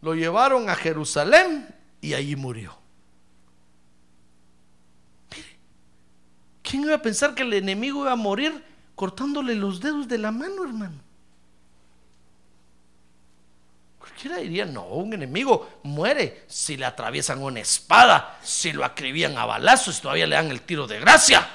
[0.01, 1.67] Lo llevaron a Jerusalén
[1.99, 2.77] y allí murió.
[6.61, 8.63] ¿Quién iba a pensar que el enemigo iba a morir
[8.95, 11.01] cortándole los dedos de la mano, hermano?
[14.01, 19.45] Cualquiera diría, no, un enemigo muere si le atraviesan una espada, si lo acribían a
[19.45, 21.47] balazos, todavía le dan el tiro de gracia.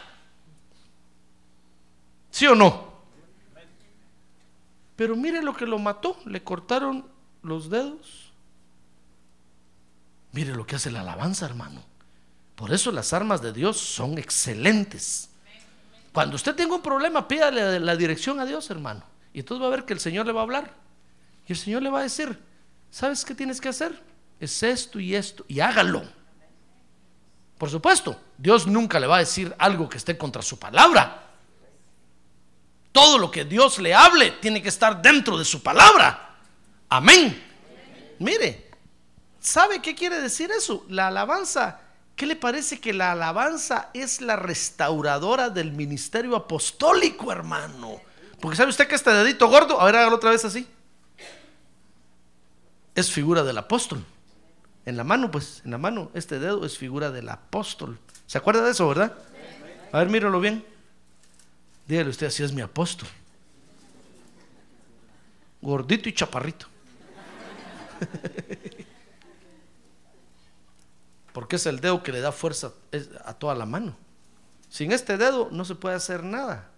[2.30, 2.86] ¿Sí o no?
[4.94, 7.04] Pero mire lo que lo mató, le cortaron
[7.42, 8.30] los dedos.
[10.30, 11.82] Mire lo que hace la alabanza, hermano.
[12.54, 15.30] Por eso las armas de Dios son excelentes.
[16.12, 19.02] Cuando usted tenga un problema, pídale la dirección a Dios, hermano.
[19.34, 20.85] Y entonces va a ver que el Señor le va a hablar.
[21.46, 22.42] Y el Señor le va a decir,
[22.90, 24.00] ¿sabes qué tienes que hacer?
[24.40, 25.44] Es esto y esto.
[25.48, 26.02] Y hágalo.
[27.58, 31.22] Por supuesto, Dios nunca le va a decir algo que esté contra su palabra.
[32.92, 36.36] Todo lo que Dios le hable tiene que estar dentro de su palabra.
[36.88, 37.42] Amén.
[38.18, 38.70] Mire,
[39.38, 40.84] ¿sabe qué quiere decir eso?
[40.88, 41.80] La alabanza
[42.16, 48.00] ¿Qué le parece que la alabanza es la restauradora del ministerio apostólico, hermano?
[48.40, 50.66] Porque sabe usted que este dedito gordo, a ver, hágalo otra vez así.
[52.96, 54.02] Es figura del apóstol.
[54.84, 57.98] En la mano, pues, en la mano, este dedo es figura del apóstol.
[58.26, 59.16] ¿Se acuerda de eso, verdad?
[59.92, 60.64] A ver, míralo bien.
[61.86, 63.08] Dígale usted, así es mi apóstol.
[65.62, 66.66] Gordito y chaparrito.
[71.36, 72.72] porque es el dedo que le da fuerza
[73.22, 73.94] a toda la mano.
[74.70, 76.70] Sin este dedo no se puede hacer nada.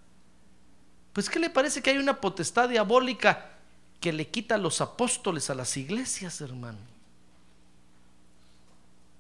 [1.12, 3.57] Pues ¿qué le parece que hay una potestad diabólica
[4.00, 6.78] que le quita los apóstoles a las iglesias, hermano?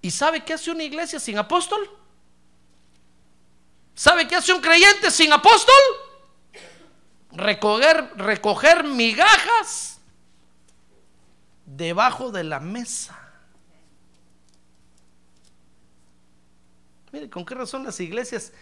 [0.00, 1.80] ¿Y sabe qué hace una iglesia sin apóstol?
[3.94, 5.74] ¿Sabe qué hace un creyente sin apóstol?
[7.32, 9.98] Recoger, recoger migajas
[11.66, 13.18] debajo de la mesa.
[17.10, 18.52] Mire, ¿con qué razón las iglesias?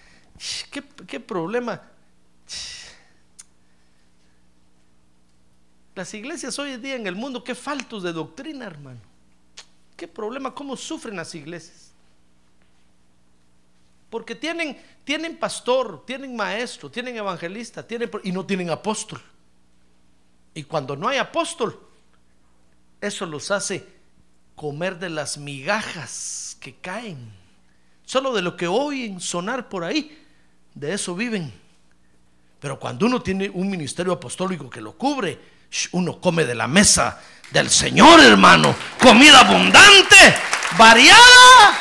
[0.71, 1.83] ¿Qué, qué problema?
[5.97, 9.01] Las iglesias hoy en día en el mundo, qué faltos de doctrina, hermano.
[9.97, 10.55] ¿Qué problema?
[10.55, 11.91] ¿Cómo sufren las iglesias?
[14.11, 19.23] Porque tienen, tienen pastor, tienen maestro, tienen evangelista, tienen, y no tienen apóstol.
[20.53, 21.81] Y cuando no hay apóstol,
[23.01, 23.89] eso los hace
[24.55, 27.33] comer de las migajas que caen.
[28.05, 30.23] Solo de lo que oyen sonar por ahí,
[30.75, 31.51] de eso viven.
[32.61, 35.56] Pero cuando uno tiene un ministerio apostólico que lo cubre,
[35.93, 37.21] uno come de la mesa
[37.51, 38.75] del Señor, hermano.
[39.01, 40.17] Comida abundante,
[40.79, 41.79] variada,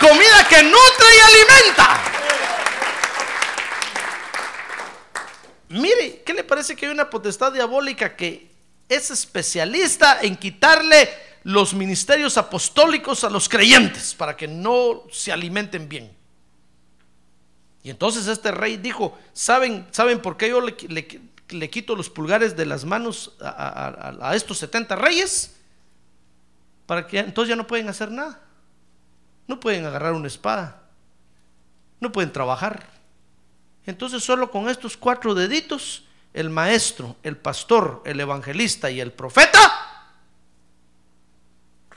[0.00, 2.00] comida que nutre y alimenta.
[5.70, 8.50] Mire, ¿qué le parece que hay una potestad diabólica que
[8.88, 11.10] es especialista en quitarle
[11.42, 16.16] los ministerios apostólicos a los creyentes para que no se alimenten bien?
[17.82, 21.06] Y entonces este rey dijo, ¿saben, ¿saben por qué yo le, le,
[21.50, 25.56] le quito los pulgares de las manos a, estos 70 reyes,
[26.86, 28.42] para que entonces ya no pueden hacer nada.
[29.46, 30.82] No pueden agarrar una espada.
[32.00, 32.86] No pueden trabajar.
[33.86, 39.78] Entonces solo con estos cuatro deditos, el maestro, el pastor, el evangelista y el profeta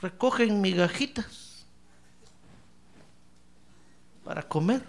[0.02, 1.64] recogen migajitas
[4.24, 4.82] para comer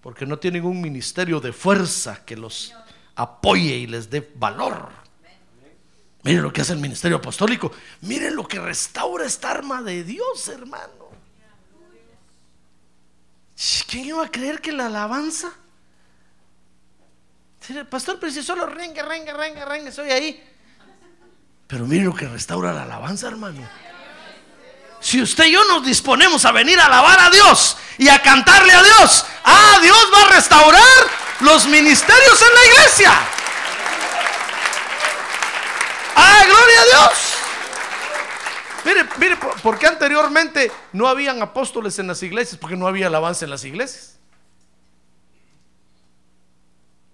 [0.00, 2.74] porque no tienen un ministerio de fuerza que los
[3.16, 4.88] apoye y les dé valor.
[6.22, 7.72] Miren lo que hace el ministerio apostólico.
[8.02, 11.10] Miren lo que restaura esta arma de Dios, hermano.
[13.86, 15.52] ¿Quién iba a creer que la alabanza?
[17.90, 20.42] Pastor, pero si solo rengue, rengue, rengue, rengue, soy ahí.
[21.66, 23.60] Pero miren lo que restaura la alabanza, hermano.
[25.00, 28.72] Si usted y yo nos disponemos a venir a alabar a Dios y a cantarle
[28.72, 30.82] a Dios, ah, Dios va a restaurar
[31.40, 33.12] los ministerios en la iglesia.
[36.16, 37.34] Ah, gloria a Dios.
[38.84, 43.50] Mire, mire, porque anteriormente no habían apóstoles en las iglesias, porque no había alabanza en
[43.50, 44.18] las iglesias.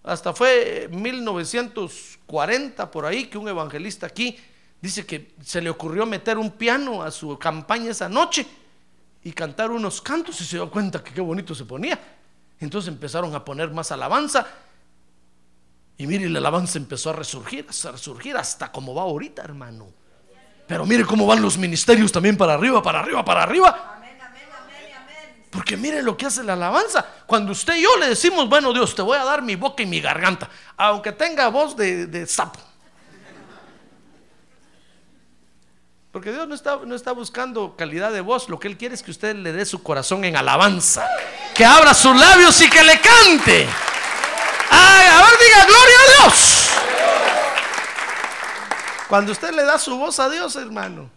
[0.04, 4.38] Hasta fue 1940 por ahí que un evangelista aquí
[4.80, 8.46] Dice que se le ocurrió meter un piano a su campaña esa noche
[9.26, 11.98] y cantar unos cantos y se dio cuenta que qué bonito se ponía.
[12.60, 14.46] Entonces empezaron a poner más alabanza
[15.98, 19.88] y mire, la alabanza empezó a resurgir, a resurgir hasta como va ahorita, hermano.
[20.68, 24.00] Pero mire cómo van los ministerios también para arriba, para arriba, para arriba.
[25.50, 27.04] Porque mire lo que hace la alabanza.
[27.26, 29.86] Cuando usted y yo le decimos, bueno Dios, te voy a dar mi boca y
[29.86, 32.60] mi garganta, aunque tenga voz de, de sapo.
[36.16, 39.02] Porque Dios no está, no está buscando calidad de voz, lo que Él quiere es
[39.02, 41.06] que usted le dé su corazón en alabanza,
[41.54, 43.66] que abra sus labios y que le cante.
[44.70, 46.70] Ay, a ver, diga gloria a Dios.
[49.10, 51.10] Cuando usted le da su voz a Dios, hermano,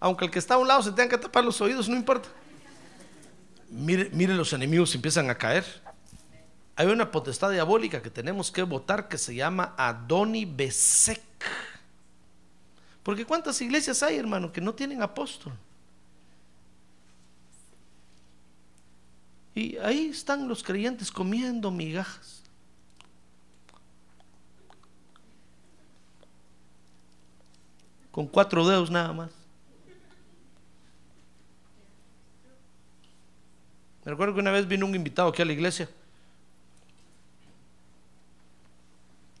[0.00, 2.30] aunque el que está a un lado se tenga que tapar los oídos, no importa.
[3.68, 5.66] Mire, mire los enemigos empiezan a caer.
[6.76, 11.20] Hay una potestad diabólica que tenemos que votar que se llama Adoni Besek.
[13.02, 15.52] Porque cuántas iglesias hay, hermano, que no tienen apóstol.
[19.54, 22.42] Y ahí están los creyentes comiendo migajas.
[28.10, 29.30] Con cuatro dedos nada más.
[34.04, 35.88] Me recuerdo que una vez vino un invitado aquí a la iglesia.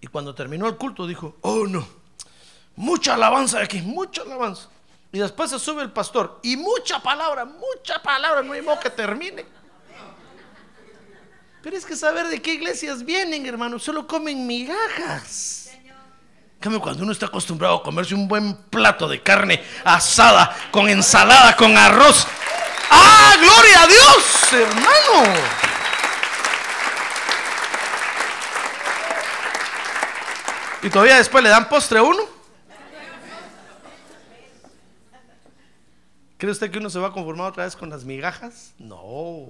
[0.00, 1.86] Y cuando terminó el culto dijo, oh no,
[2.76, 4.68] Mucha alabanza de aquí, mucha alabanza.
[5.12, 8.90] Y después se sube el pastor y mucha palabra, mucha palabra, no hay modo que
[8.90, 9.44] termine.
[11.62, 15.70] Pero es que saber de qué iglesias vienen, hermano, solo comen migajas.
[16.58, 21.56] Cambio cuando uno está acostumbrado a comerse un buen plato de carne asada, con ensalada,
[21.56, 22.26] con arroz.
[22.90, 25.40] ¡Ah, gloria a Dios, hermano!
[30.82, 32.41] Y todavía después le dan postre a uno.
[36.42, 38.72] ¿Cree usted que uno se va a conformar otra vez con las migajas?
[38.76, 39.46] No.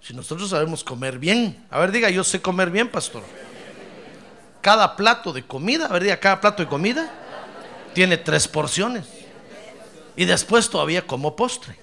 [0.00, 1.66] Si nosotros sabemos comer bien.
[1.70, 3.22] A ver, diga, yo sé comer bien, pastor.
[4.62, 7.12] Cada plato de comida, a ver, diga, cada plato de comida
[7.92, 9.04] tiene tres porciones.
[10.16, 11.78] Y después todavía como postre.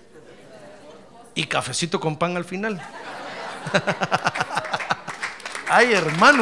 [1.36, 2.82] Y cafecito con pan al final.
[5.70, 6.41] Ay, hermano.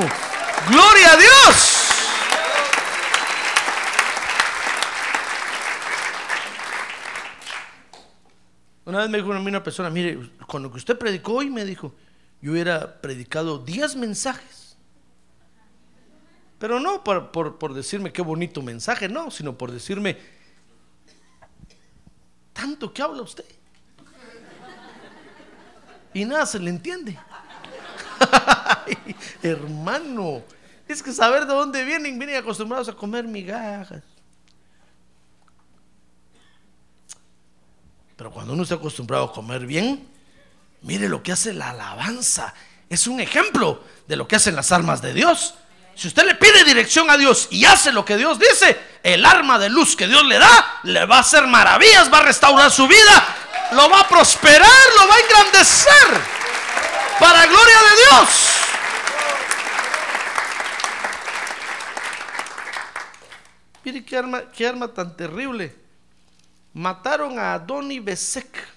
[0.70, 1.79] Gloria a Dios.
[9.00, 11.96] Una vez me dijo una persona, mire, con lo que usted predicó hoy, me dijo,
[12.42, 14.76] yo hubiera predicado 10 mensajes.
[16.58, 20.18] Pero no por, por, decirme qué bonito mensaje, no, sino por decirme,
[22.52, 23.46] tanto que habla usted.
[26.14, 27.18] Y nada se le entiende.
[29.42, 30.44] hermano,
[30.90, 34.04] es que saber de dónde vienen, vienen acostumbrados a comer migajas.
[38.20, 40.06] Pero cuando uno está acostumbrado a comer bien,
[40.82, 42.54] mire lo que hace la alabanza.
[42.90, 45.54] Es un ejemplo de lo que hacen las armas de Dios.
[45.96, 49.58] Si usted le pide dirección a Dios y hace lo que Dios dice, el arma
[49.58, 52.90] de luz que Dios le da le va a hacer maravillas, va a restaurar su
[52.90, 53.36] vida,
[53.72, 54.68] lo va a prosperar,
[54.98, 56.22] lo va a engrandecer.
[57.22, 58.30] Para gloria de Dios.
[63.86, 65.79] Mire qué arma, qué arma tan terrible
[66.74, 68.68] mataron a Adoni Besek,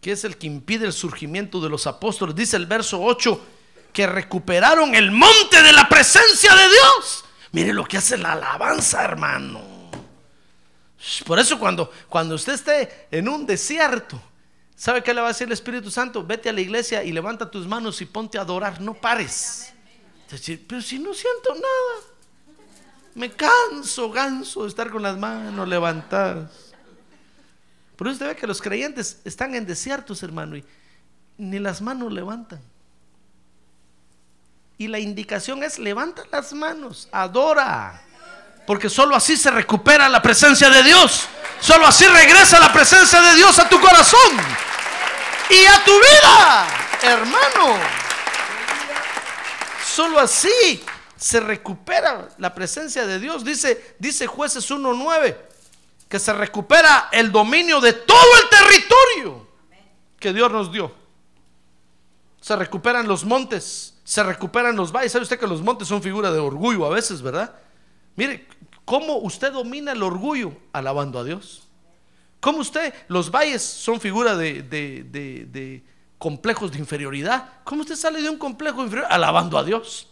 [0.00, 2.34] que es el que impide el surgimiento de los apóstoles.
[2.34, 3.40] Dice el verso 8
[3.92, 7.24] que recuperaron el monte de la presencia de Dios.
[7.52, 9.60] Mire lo que hace la alabanza, hermano.
[11.24, 14.20] Por eso cuando, cuando usted esté en un desierto,
[14.76, 16.24] ¿sabe qué le va a decir el Espíritu Santo?
[16.24, 19.72] Vete a la iglesia y levanta tus manos y ponte a adorar, no pares.
[20.66, 22.17] Pero si no siento nada.
[23.18, 26.52] Me canso, ganso de estar con las manos levantadas.
[27.96, 30.64] Por eso usted ve que los creyentes están en desiertos, hermano, y
[31.36, 32.60] ni las manos levantan.
[34.76, 38.00] Y la indicación es, levanta las manos, adora.
[38.68, 41.26] Porque solo así se recupera la presencia de Dios.
[41.60, 44.36] Solo así regresa la presencia de Dios a tu corazón
[45.50, 46.66] y a tu vida,
[47.02, 47.80] hermano.
[49.84, 50.84] Solo así
[51.18, 53.44] se recupera la presencia de Dios.
[53.44, 55.36] Dice, dice jueces 1.9,
[56.08, 59.48] que se recupera el dominio de todo el territorio
[60.18, 60.92] que Dios nos dio.
[62.40, 65.12] Se recuperan los montes, se recuperan los valles.
[65.12, 67.52] ¿Sabe usted que los montes son figura de orgullo a veces, verdad?
[68.14, 68.46] Mire,
[68.84, 70.52] ¿cómo usted domina el orgullo?
[70.72, 71.66] Alabando a Dios.
[72.40, 75.82] ¿Cómo usted, los valles son figura de, de, de
[76.16, 77.54] complejos de inferioridad?
[77.64, 79.08] ¿Cómo usted sale de un complejo inferior?
[79.10, 80.07] Alabando a Dios.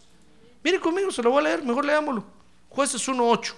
[0.67, 2.25] Mire conmigo, se lo voy a leer, mejor leámoslo.
[2.67, 3.53] Jueces 1.8.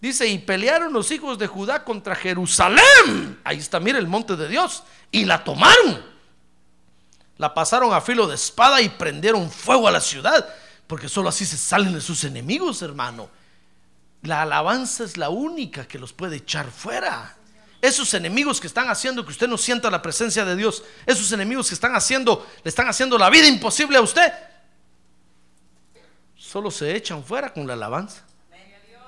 [0.00, 3.40] Dice, y pelearon los hijos de Judá contra Jerusalén.
[3.42, 4.84] Ahí está, mire el monte de Dios.
[5.10, 6.00] Y la tomaron.
[7.38, 10.48] La pasaron a filo de espada y prendieron fuego a la ciudad.
[10.86, 13.28] Porque solo así se salen de sus enemigos, hermano.
[14.22, 17.36] La alabanza es la única que los puede echar fuera.
[17.80, 20.84] Esos enemigos que están haciendo que usted no sienta la presencia de Dios.
[21.04, 24.32] Esos enemigos que están haciendo, le están haciendo la vida imposible a usted
[26.52, 28.22] solo se echan fuera con la alabanza.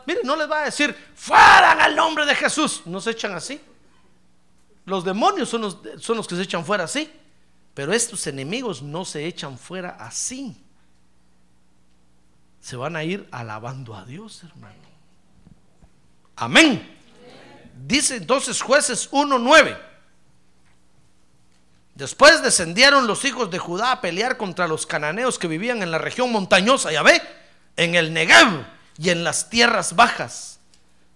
[0.07, 2.81] Mire, no les va a decir, fuera al nombre de Jesús.
[2.87, 3.61] No se echan así.
[4.87, 7.13] Los demonios son los, son los que se echan fuera así.
[7.75, 10.57] Pero estos enemigos no se echan fuera así.
[12.61, 14.75] Se van a ir alabando a Dios, hermano.
[16.37, 16.97] Amén.
[17.87, 19.79] Dice entonces jueces 1.9.
[21.95, 25.99] Después descendieron los hijos de Judá a pelear contra los cananeos que vivían en la
[25.99, 27.23] región montañosa, ya ve,
[27.77, 28.67] en el Negev
[28.99, 30.59] y en las tierras bajas.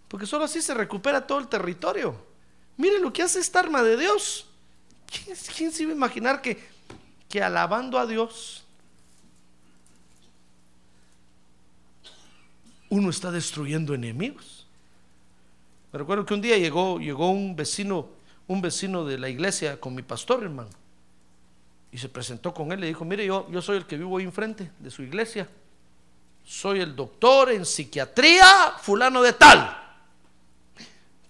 [0.07, 2.15] Porque solo así se recupera todo el territorio.
[2.77, 4.47] Miren lo que hace esta arma de Dios.
[5.57, 6.63] ¿Quién, se iba a imaginar que,
[7.29, 8.63] que alabando a Dios
[12.89, 14.67] uno está destruyendo enemigos?
[15.93, 18.18] Me recuerdo que un día llegó, llegó un vecino
[18.49, 20.71] un vecino de la iglesia con mi pastor, hermano.
[21.93, 24.25] Y se presentó con él le dijo, mire, yo, yo soy el que vivo ahí
[24.25, 25.49] enfrente de su iglesia.
[26.45, 29.77] Soy el doctor en psiquiatría, fulano de tal.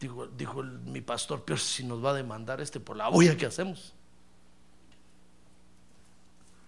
[0.00, 3.46] Dijo, dijo mi pastor, pero si nos va a demandar este por la bulla que
[3.46, 3.92] hacemos.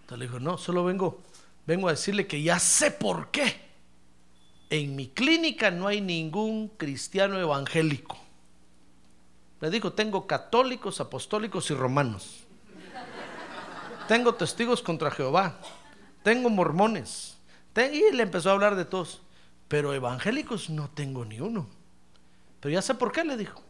[0.01, 1.21] Entonces le dijo, no, solo vengo,
[1.65, 3.71] vengo a decirle que ya sé por qué.
[4.69, 8.17] En mi clínica no hay ningún cristiano evangélico.
[9.61, 12.39] Le dijo, tengo católicos, apostólicos y romanos.
[14.07, 15.59] tengo testigos contra Jehová.
[16.23, 17.37] Tengo mormones.
[17.75, 19.21] Y le empezó a hablar de todos.
[19.67, 21.69] Pero evangélicos no tengo ni uno.
[22.59, 23.61] Pero ya sé por qué, le dijo.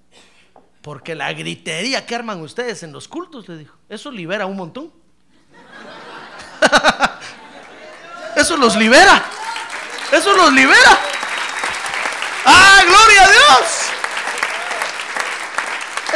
[0.81, 4.91] Porque la gritería que arman ustedes en los cultos, le dijo, eso libera un montón.
[8.35, 9.23] Eso los libera.
[10.11, 10.99] Eso los libera.
[12.45, 13.80] ¡Ah, gloria a Dios!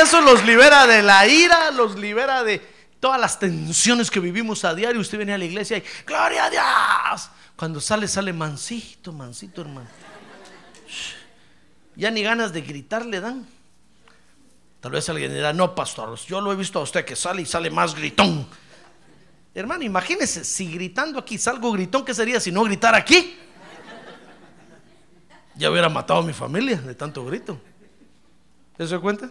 [0.02, 2.62] Eso los libera de la ira, los libera de
[3.00, 5.00] todas las tensiones que vivimos a diario.
[5.00, 7.30] Usted viene a la iglesia y, ¡Gloria a Dios!
[7.56, 9.88] Cuando sale, sale mansito, mansito, hermano.
[11.96, 13.48] Ya ni ganas de gritar le dan.
[14.82, 17.46] Tal vez alguien dirá, no, pastor, yo lo he visto a usted que sale y
[17.46, 18.46] sale más gritón.
[19.54, 23.39] Hermano, imagínese, si gritando aquí salgo gritón, ¿qué sería si no gritar aquí?
[25.56, 27.60] Ya hubiera matado a mi familia de tanto grito.
[28.78, 29.30] ¿Se da cuenta?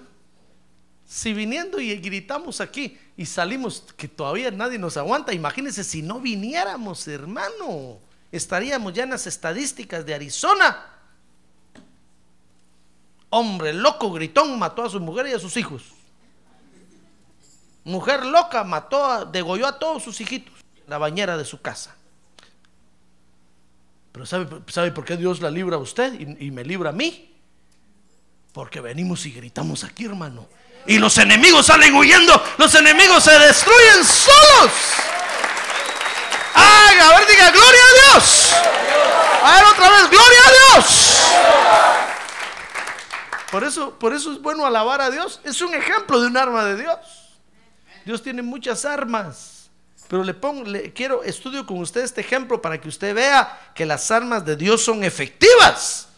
[1.06, 6.20] Si viniendo y gritamos aquí y salimos que todavía nadie nos aguanta, imagínese si no
[6.20, 7.98] viniéramos, hermano.
[8.32, 10.86] Estaríamos ya en las estadísticas de Arizona.
[13.30, 15.84] Hombre loco, gritón, mató a su mujer y a sus hijos.
[17.84, 21.94] Mujer loca mató, a, degolló a todos sus hijitos en la bañera de su casa.
[24.10, 27.34] Pero ¿sabe, ¿sabe por qué Dios la libra a usted y me libra a mí?
[28.52, 30.48] Porque venimos y gritamos aquí, hermano.
[30.86, 32.42] Y los enemigos salen huyendo.
[32.58, 34.72] Los enemigos se destruyen solos.
[36.54, 36.98] ¡Ay!
[36.98, 38.52] A ver, diga, gloria a Dios.
[39.42, 41.14] A ver otra vez, gloria a Dios.
[43.50, 45.40] Por eso, por eso es bueno alabar a Dios.
[45.44, 46.98] Es un ejemplo de un arma de Dios.
[48.04, 49.70] Dios tiene muchas armas.
[50.08, 53.86] Pero le pongo, le quiero estudio con usted este ejemplo para que usted vea que
[53.86, 56.08] las armas de Dios son efectivas.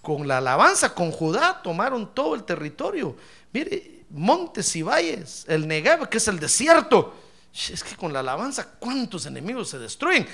[0.00, 3.16] Con la alabanza, con Judá tomaron todo el territorio.
[3.58, 7.12] Mire, montes y valles, el Negev, que es el desierto.
[7.52, 10.28] Es que con la alabanza, ¿cuántos enemigos se destruyen?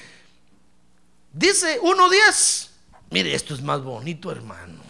[1.32, 2.68] Dice 1.10.
[3.08, 4.82] Mire, esto es más bonito, hermano.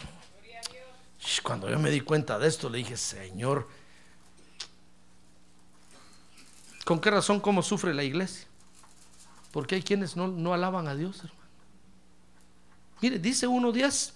[1.45, 3.68] Cuando yo me di cuenta de esto, le dije, Señor,
[6.85, 8.49] ¿con qué razón cómo sufre la iglesia?
[9.53, 11.49] Porque hay quienes no, no alaban a Dios, hermano.
[13.01, 14.11] Mire, dice 1.10.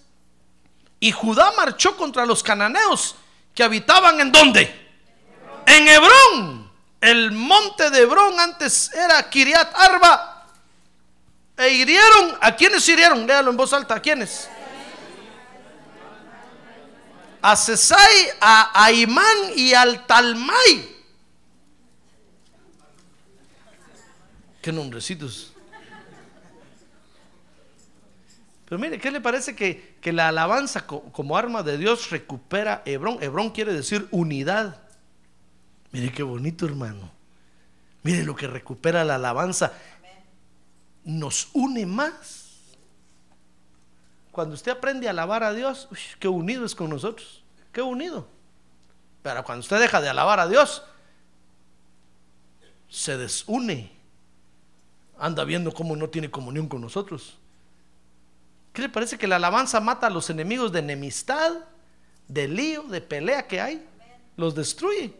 [0.99, 3.15] Y Judá marchó contra los cananeos
[3.59, 4.73] que habitaban en dónde?
[5.65, 6.71] En Hebrón.
[7.01, 10.47] El monte de Hebrón antes era Kiriat Arba.
[11.57, 13.27] E hirieron, ¿a quiénes hirieron?
[13.27, 14.49] Léalo en voz alta, ¿a quiénes?
[17.41, 20.95] A Cesai, a Aimán y al Talmai.
[24.61, 25.51] Qué nombrecitos.
[28.69, 33.17] Pero mire, ¿qué le parece que, que la alabanza como arma de Dios recupera Hebrón?
[33.21, 34.81] Hebrón quiere decir unidad.
[35.91, 37.11] Mire qué bonito, hermano.
[38.03, 39.73] Mire lo que recupera la alabanza.
[41.03, 42.49] Nos une más.
[44.31, 47.43] Cuando usted aprende a alabar a Dios, uy, qué unido es con nosotros.
[47.73, 48.27] Qué unido.
[49.21, 50.83] Pero cuando usted deja de alabar a Dios,
[52.87, 53.91] se desune.
[55.17, 57.38] Anda viendo cómo no tiene comunión con nosotros.
[58.79, 61.51] ¿Qué le parece que la alabanza mata a los enemigos de enemistad,
[62.29, 63.85] de lío, de pelea que hay?
[64.37, 65.13] Los destruye.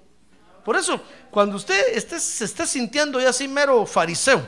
[0.64, 4.48] Por eso, cuando usted se esté sintiendo ya así mero fariseo,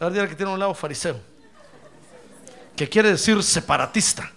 [0.00, 1.20] a ver, que tiene un lado fariseo,
[2.74, 4.28] que quiere decir separatista.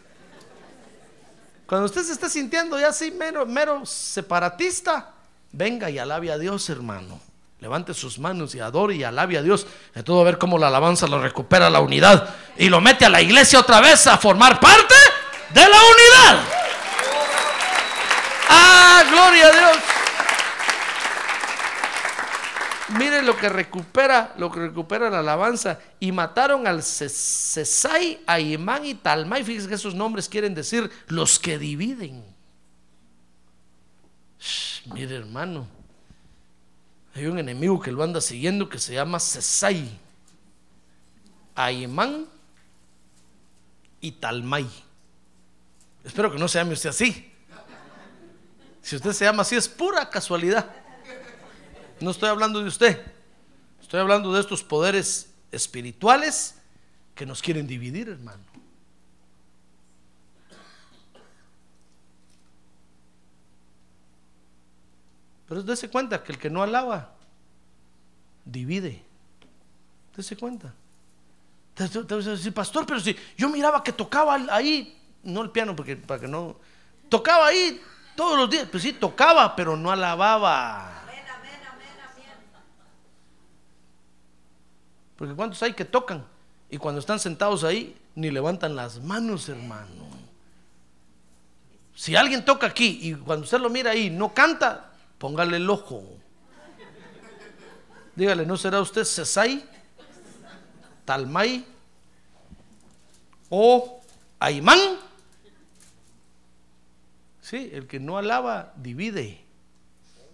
[1.65, 5.11] Cuando usted se esté sintiendo ya así mero, mero separatista,
[5.51, 7.19] venga y alabe a Dios, hermano.
[7.61, 9.67] Levante sus manos y adore y alabe a Dios.
[9.93, 13.21] De todo ver cómo la alabanza lo recupera la unidad y lo mete a la
[13.21, 14.95] iglesia otra vez a formar parte
[15.53, 16.43] de la unidad.
[18.49, 19.83] ¡Ah, gloria a Dios!
[22.97, 25.77] Mire lo que recupera, lo que recupera la alabanza.
[25.99, 29.43] Y mataron al Cesai, a Imán y Talmai.
[29.43, 32.25] Fíjense que esos nombres quieren decir los que dividen.
[34.93, 35.80] Mire, hermano.
[37.13, 39.99] Hay un enemigo que lo anda siguiendo que se llama Cesai,
[41.55, 42.25] Aimán
[43.99, 44.67] y Talmai.
[46.03, 47.31] Espero que no se llame usted así.
[48.81, 50.73] Si usted se llama así es pura casualidad.
[51.99, 52.99] No estoy hablando de usted.
[53.81, 56.55] Estoy hablando de estos poderes espirituales
[57.13, 58.50] que nos quieren dividir, hermano.
[65.51, 67.09] Pero dése cuenta que el que no alaba,
[68.45, 69.03] divide.
[70.15, 70.73] Dése cuenta.
[71.73, 75.75] Te, te, te, decir, pastor, pero si yo miraba que tocaba ahí, no el piano,
[75.75, 76.55] porque para que no.
[77.09, 77.81] Tocaba ahí
[78.15, 78.65] todos los días.
[78.71, 81.03] Pues sí, tocaba, pero no alababa.
[85.17, 86.25] Porque ¿cuántos hay que tocan?
[86.69, 90.07] Y cuando están sentados ahí, ni levantan las manos, hermano.
[91.93, 94.90] Si alguien toca aquí y cuando usted lo mira ahí no canta,
[95.21, 96.03] póngale el ojo.
[98.15, 99.63] Dígale, ¿no será usted Cesai,
[101.05, 101.63] Talmai
[103.49, 104.01] o
[104.39, 104.79] Aimán?
[107.39, 109.45] Sí, el que no alaba divide.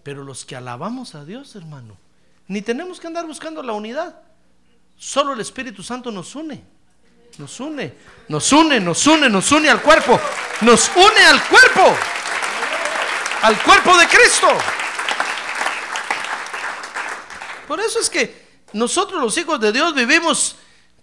[0.02, 1.98] Pero los que alabamos a Dios, hermano,
[2.46, 4.22] ni tenemos que andar buscando la unidad.
[4.96, 6.64] Solo el Espíritu Santo nos une.
[7.36, 7.92] Nos une,
[8.28, 10.18] nos une, nos une, nos une al cuerpo.
[10.62, 12.17] Nos une al cuerpo.
[13.42, 14.48] Al cuerpo de Cristo.
[17.66, 20.56] Por eso es que nosotros los hijos de Dios vivimos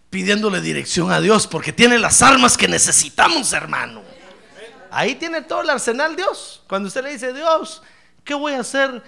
[0.10, 4.02] pidiéndole dirección a Dios porque tiene las armas que necesitamos, hermano.
[4.92, 6.64] Ahí tiene todo el arsenal Dios.
[6.68, 7.82] Cuando usted le dice, Dios,
[8.24, 9.04] ¿qué voy a hacer?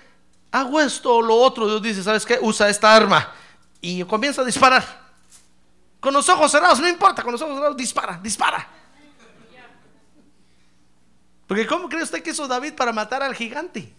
[0.52, 1.68] Hago esto o lo otro.
[1.68, 2.38] Dios dice, ¿sabes qué?
[2.42, 3.34] Usa esta arma.
[3.82, 5.08] Y comienza a disparar.
[6.00, 8.68] Con los ojos cerrados, no importa, con los ojos cerrados, dispara, dispara.
[11.48, 13.93] Porque ¿cómo cree usted que hizo David para matar al gigante?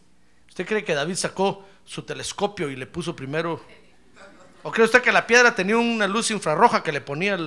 [0.49, 3.61] ¿Usted cree que David sacó su telescopio y le puso primero...
[4.63, 7.39] ¿O cree usted que la piedra tenía una luz infrarroja que le ponía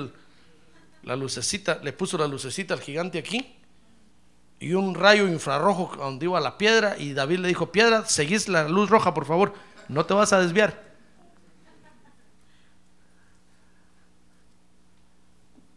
[1.03, 3.55] la lucecita, le puso la lucecita al gigante aquí?
[4.59, 8.67] Y un rayo infrarrojo donde iba la piedra y David le dijo, piedra, seguís la
[8.67, 9.53] luz roja, por favor,
[9.87, 10.91] no te vas a desviar.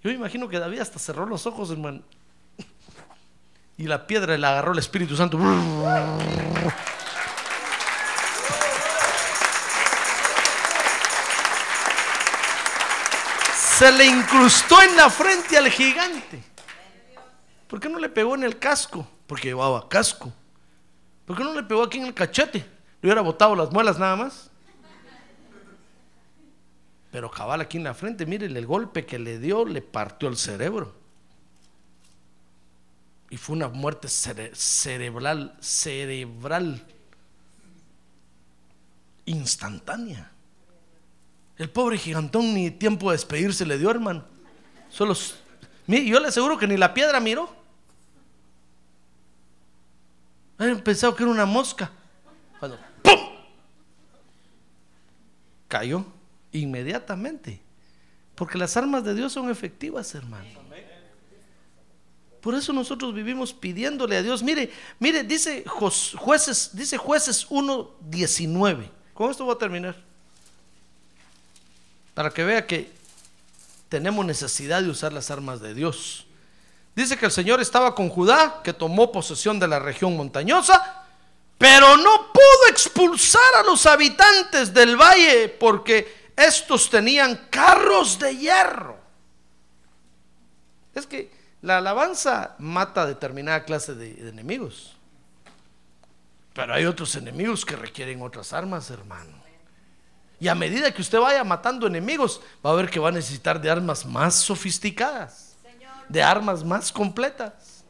[0.03, 2.03] Yo imagino que David hasta cerró los ojos, hermano.
[3.77, 5.39] Y la piedra le agarró el Espíritu Santo.
[13.77, 16.43] Se le incrustó en la frente al gigante.
[17.67, 19.09] ¿Por qué no le pegó en el casco?
[19.27, 20.33] Porque llevaba casco.
[21.27, 22.59] ¿Por qué no le pegó aquí en el cachete?
[22.59, 24.51] Le hubiera botado las muelas nada más.
[27.11, 30.37] Pero cabal aquí en la frente, miren el golpe que le dio, le partió el
[30.37, 31.04] cerebro.
[33.35, 36.81] Y fue una muerte cere- cerebral, cerebral,
[39.25, 40.31] instantánea.
[41.59, 44.25] El pobre gigantón ni tiempo de despedirse le dio, hermano.
[44.89, 45.15] Solo,
[45.89, 47.53] yo le aseguro que ni la piedra miró.
[50.57, 51.91] Habían pensado que era una mosca.
[52.61, 53.19] Cuando ¡pum!
[55.67, 56.07] Cayó
[56.53, 57.61] inmediatamente.
[58.37, 60.64] Porque las armas de Dios son efectivas, hermano.
[62.45, 64.43] Por eso nosotros vivimos pidiéndole a Dios.
[64.43, 68.87] Mire, mire, dice jueces, dice jueces 1.19.
[69.15, 69.97] Con esto voy a terminar.
[72.13, 72.93] Para que vea que
[73.89, 76.27] tenemos necesidad de usar las armas de Dios.
[76.95, 81.07] Dice que el Señor estaba con Judá, que tomó posesión de la región montañosa,
[81.57, 88.99] pero no pudo expulsar a los habitantes del valle porque estos tenían carros de hierro.
[90.95, 94.95] Es que la alabanza mata a determinada clase de, de enemigos.
[96.53, 99.33] Pero hay otros enemigos que requieren otras armas, hermano.
[100.39, 103.59] Y a medida que usted vaya matando enemigos, va a ver que va a necesitar
[103.59, 105.57] de armas más sofisticadas,
[106.07, 107.83] de armas más completas.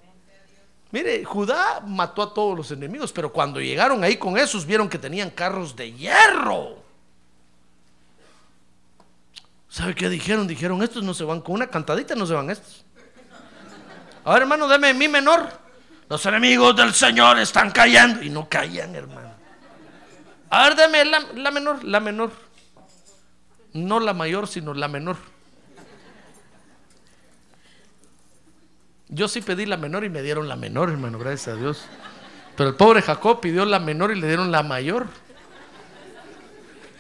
[0.93, 4.99] Mire, Judá mató a todos los enemigos, pero cuando llegaron ahí con esos, vieron que
[4.99, 6.77] tenían carros de hierro.
[9.69, 10.47] ¿Sabe qué dijeron?
[10.47, 12.85] Dijeron, estos no se van con una cantadita, no se van estos.
[14.25, 15.49] A ver, hermano, deme mi menor.
[16.09, 18.23] Los enemigos del Señor están cayendo.
[18.23, 19.33] Y no caían, hermano.
[20.51, 22.31] A ver, deme la, la menor, la menor.
[23.73, 25.17] No la mayor, sino la menor.
[29.09, 31.85] Yo sí pedí la menor y me dieron la menor, hermano, gracias a Dios.
[32.57, 35.07] Pero el pobre Jacob pidió la menor y le dieron la mayor.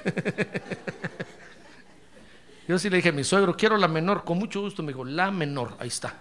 [2.68, 4.82] Yo sí le dije a mi suegro, quiero la menor, con mucho gusto.
[4.82, 6.14] Me dijo, la menor, ahí está.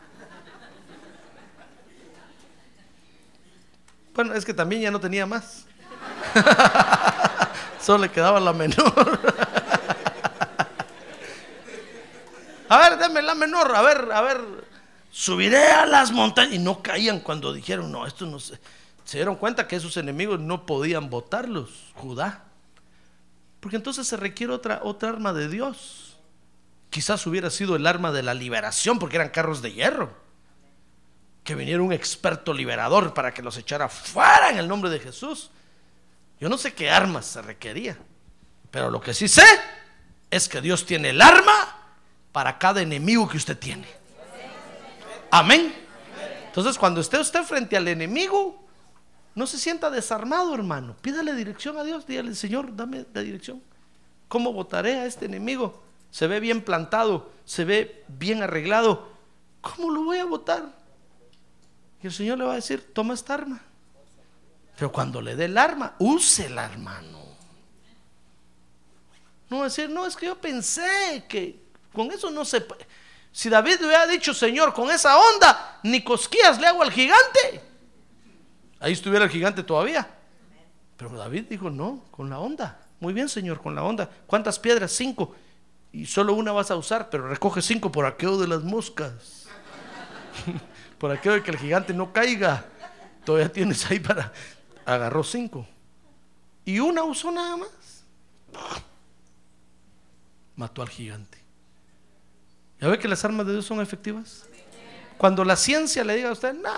[4.14, 5.66] Bueno, es que también ya no tenía más.
[7.82, 8.94] Solo le quedaba la menor.
[12.70, 14.42] a ver, dame la menor, a ver, a ver.
[15.12, 16.54] Subiré a las montañas.
[16.54, 18.60] Y no caían cuando dijeron, no, esto no se.
[19.04, 22.46] Se dieron cuenta que esos enemigos no podían votarlos, Judá.
[23.60, 26.18] Porque entonces se requiere otra, otra arma de Dios.
[26.90, 30.14] Quizás hubiera sido el arma de la liberación, porque eran carros de hierro.
[31.44, 35.52] Que viniera un experto liberador para que los echara fuera en el nombre de Jesús.
[36.40, 37.98] Yo no sé qué armas se requería,
[38.72, 39.46] pero lo que sí sé
[40.30, 41.78] es que Dios tiene el arma
[42.32, 43.88] para cada enemigo que usted tiene.
[45.32, 45.74] Amén.
[46.48, 48.64] Entonces, cuando usted esté frente al enemigo,
[49.36, 50.96] no se sienta desarmado, hermano.
[51.02, 52.06] Pídale dirección a Dios.
[52.06, 53.62] Dígale, Señor, dame la dirección.
[54.28, 55.82] ¿Cómo votaré a este enemigo?
[56.12, 59.12] Se ve bien plantado, se ve bien arreglado.
[59.62, 60.83] ¿Cómo lo voy a votar?
[62.04, 63.62] Y el Señor le va a decir, toma esta arma.
[64.76, 67.20] Pero cuando le dé el arma, úsela, hermano.
[69.50, 72.66] No va a decir, no, es que yo pensé que con eso no se.
[73.32, 77.64] Si David le hubiera dicho, Señor, con esa onda, ni cosquillas le hago al gigante.
[78.82, 80.06] Ahí estuviera el gigante todavía.
[80.98, 82.80] Pero David dijo, no, con la onda.
[83.00, 84.10] Muy bien, Señor, con la onda.
[84.28, 84.92] ¿Cuántas piedras?
[84.92, 85.36] Cinco.
[85.94, 89.48] Y solo una vas a usar, pero recoge cinco por aquello de las moscas.
[91.04, 92.66] Por aquello de que el gigante no caiga.
[93.26, 94.32] Todavía tienes ahí para...
[94.86, 95.68] Agarró cinco.
[96.64, 98.06] Y una usó nada más.
[100.56, 101.38] Mató al gigante.
[102.80, 104.46] ¿Ya ve que las armas de Dios son efectivas?
[105.18, 106.72] Cuando la ciencia le diga a usted, no,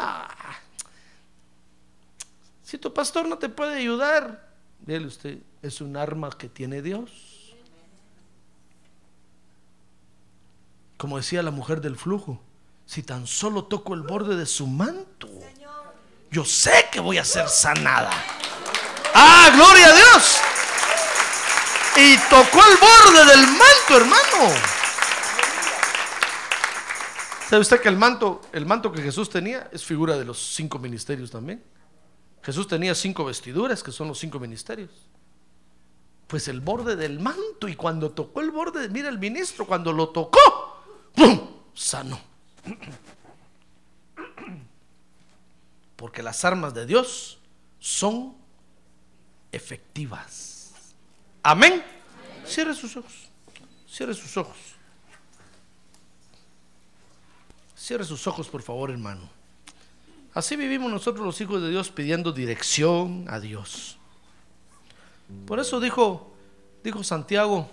[2.64, 4.50] si tu pastor no te puede ayudar,
[4.80, 7.54] dile usted, es un arma que tiene Dios.
[10.98, 12.42] Como decía la mujer del flujo,
[12.86, 15.30] si tan solo toco el borde de su manto,
[16.32, 18.12] yo sé que voy a ser sanada.
[19.14, 20.38] Ah, gloria a Dios.
[21.98, 24.54] Y tocó el borde del manto, hermano.
[27.50, 30.80] ¿Sabe usted que el manto, el manto que Jesús tenía es figura de los cinco
[30.80, 31.64] ministerios también?
[32.44, 34.90] Jesús tenía cinco vestiduras, que son los cinco ministerios.
[36.28, 40.10] Pues el borde del manto, y cuando tocó el borde, mira el ministro, cuando lo
[40.10, 40.82] tocó,
[41.16, 41.50] ¡pum!
[41.74, 42.35] Sanó.
[45.96, 47.40] Porque las armas de Dios
[47.80, 48.36] son
[49.52, 50.74] efectivas.
[51.42, 51.84] Amén.
[52.46, 53.30] Cierre sus ojos.
[53.88, 54.58] Cierre sus ojos.
[57.76, 59.30] Cierre sus ojos, por favor, hermano.
[60.34, 63.98] Así vivimos nosotros los hijos de Dios pidiendo dirección a Dios.
[65.48, 66.36] Por eso dijo,
[66.84, 67.70] dijo Santiago,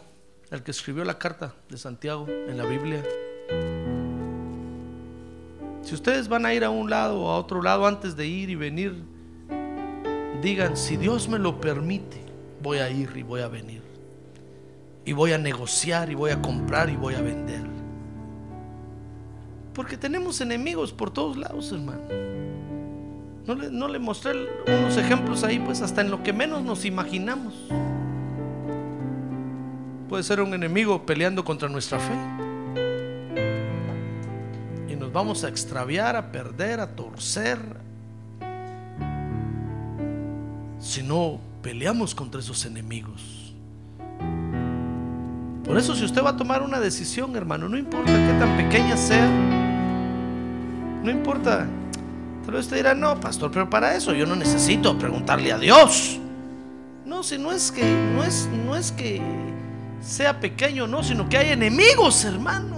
[0.50, 3.04] el que escribió la carta de Santiago en la Biblia.
[5.82, 8.50] Si ustedes van a ir a un lado o a otro lado antes de ir
[8.50, 9.02] y venir,
[10.40, 12.22] digan, si Dios me lo permite,
[12.62, 13.82] voy a ir y voy a venir.
[15.04, 17.62] Y voy a negociar y voy a comprar y voy a vender.
[19.74, 22.02] Porque tenemos enemigos por todos lados, hermano.
[23.46, 24.32] No le, no le mostré
[24.68, 27.54] unos ejemplos ahí, pues hasta en lo que menos nos imaginamos.
[30.08, 32.51] Puede ser un enemigo peleando contra nuestra fe.
[35.12, 37.58] Vamos a extraviar, a perder, a torcer.
[40.80, 43.54] Si no peleamos contra esos enemigos.
[45.64, 48.96] Por eso si usted va a tomar una decisión, hermano, no importa qué tan pequeña
[48.96, 49.28] sea,
[51.02, 51.66] no importa.
[52.44, 56.18] Tal vez usted dirá, no, pastor, pero para eso yo no necesito preguntarle a Dios.
[57.06, 57.84] No, si no es que,
[58.14, 59.22] no es, no es que
[60.00, 62.71] sea pequeño, no, sino que hay enemigos, hermano.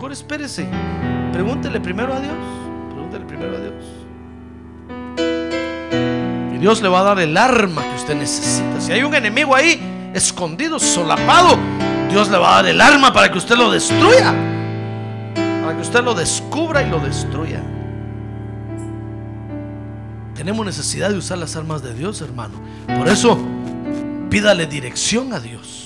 [0.00, 0.66] Mejor espérese.
[1.30, 2.34] Pregúntele primero a Dios.
[2.90, 3.84] Pregúntele primero a Dios.
[6.54, 8.80] Y Dios le va a dar el arma que usted necesita.
[8.80, 11.58] Si hay un enemigo ahí, escondido, solapado,
[12.08, 14.34] Dios le va a dar el arma para que usted lo destruya
[15.74, 17.62] que usted lo descubra y lo destruya.
[20.34, 22.54] Tenemos necesidad de usar las armas de Dios, hermano.
[22.86, 23.38] Por eso,
[24.30, 25.79] pídale dirección a Dios.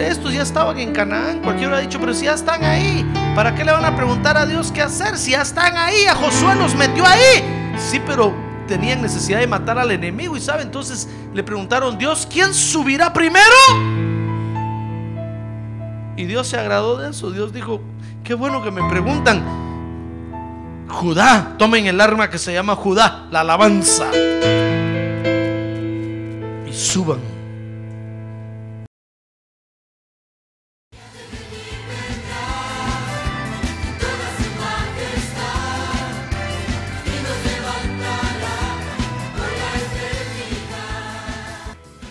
[0.00, 1.40] Estos ya estaban en Canaán.
[1.40, 3.04] Cualquiera ha dicho, pero si ya están ahí,
[3.34, 5.16] ¿para qué le van a preguntar a Dios qué hacer?
[5.16, 7.74] Si ya están ahí, a Josué los metió ahí.
[7.78, 8.34] Sí, pero
[8.66, 13.44] tenían necesidad de matar al enemigo y sabe, entonces le preguntaron, Dios, ¿quién subirá primero?
[16.16, 17.30] Y Dios se agradó de eso.
[17.30, 17.80] Dios dijo,
[18.24, 19.44] qué bueno que me preguntan.
[20.88, 24.06] Judá, tomen el arma que se llama Judá, la alabanza.
[26.66, 27.35] Y suban.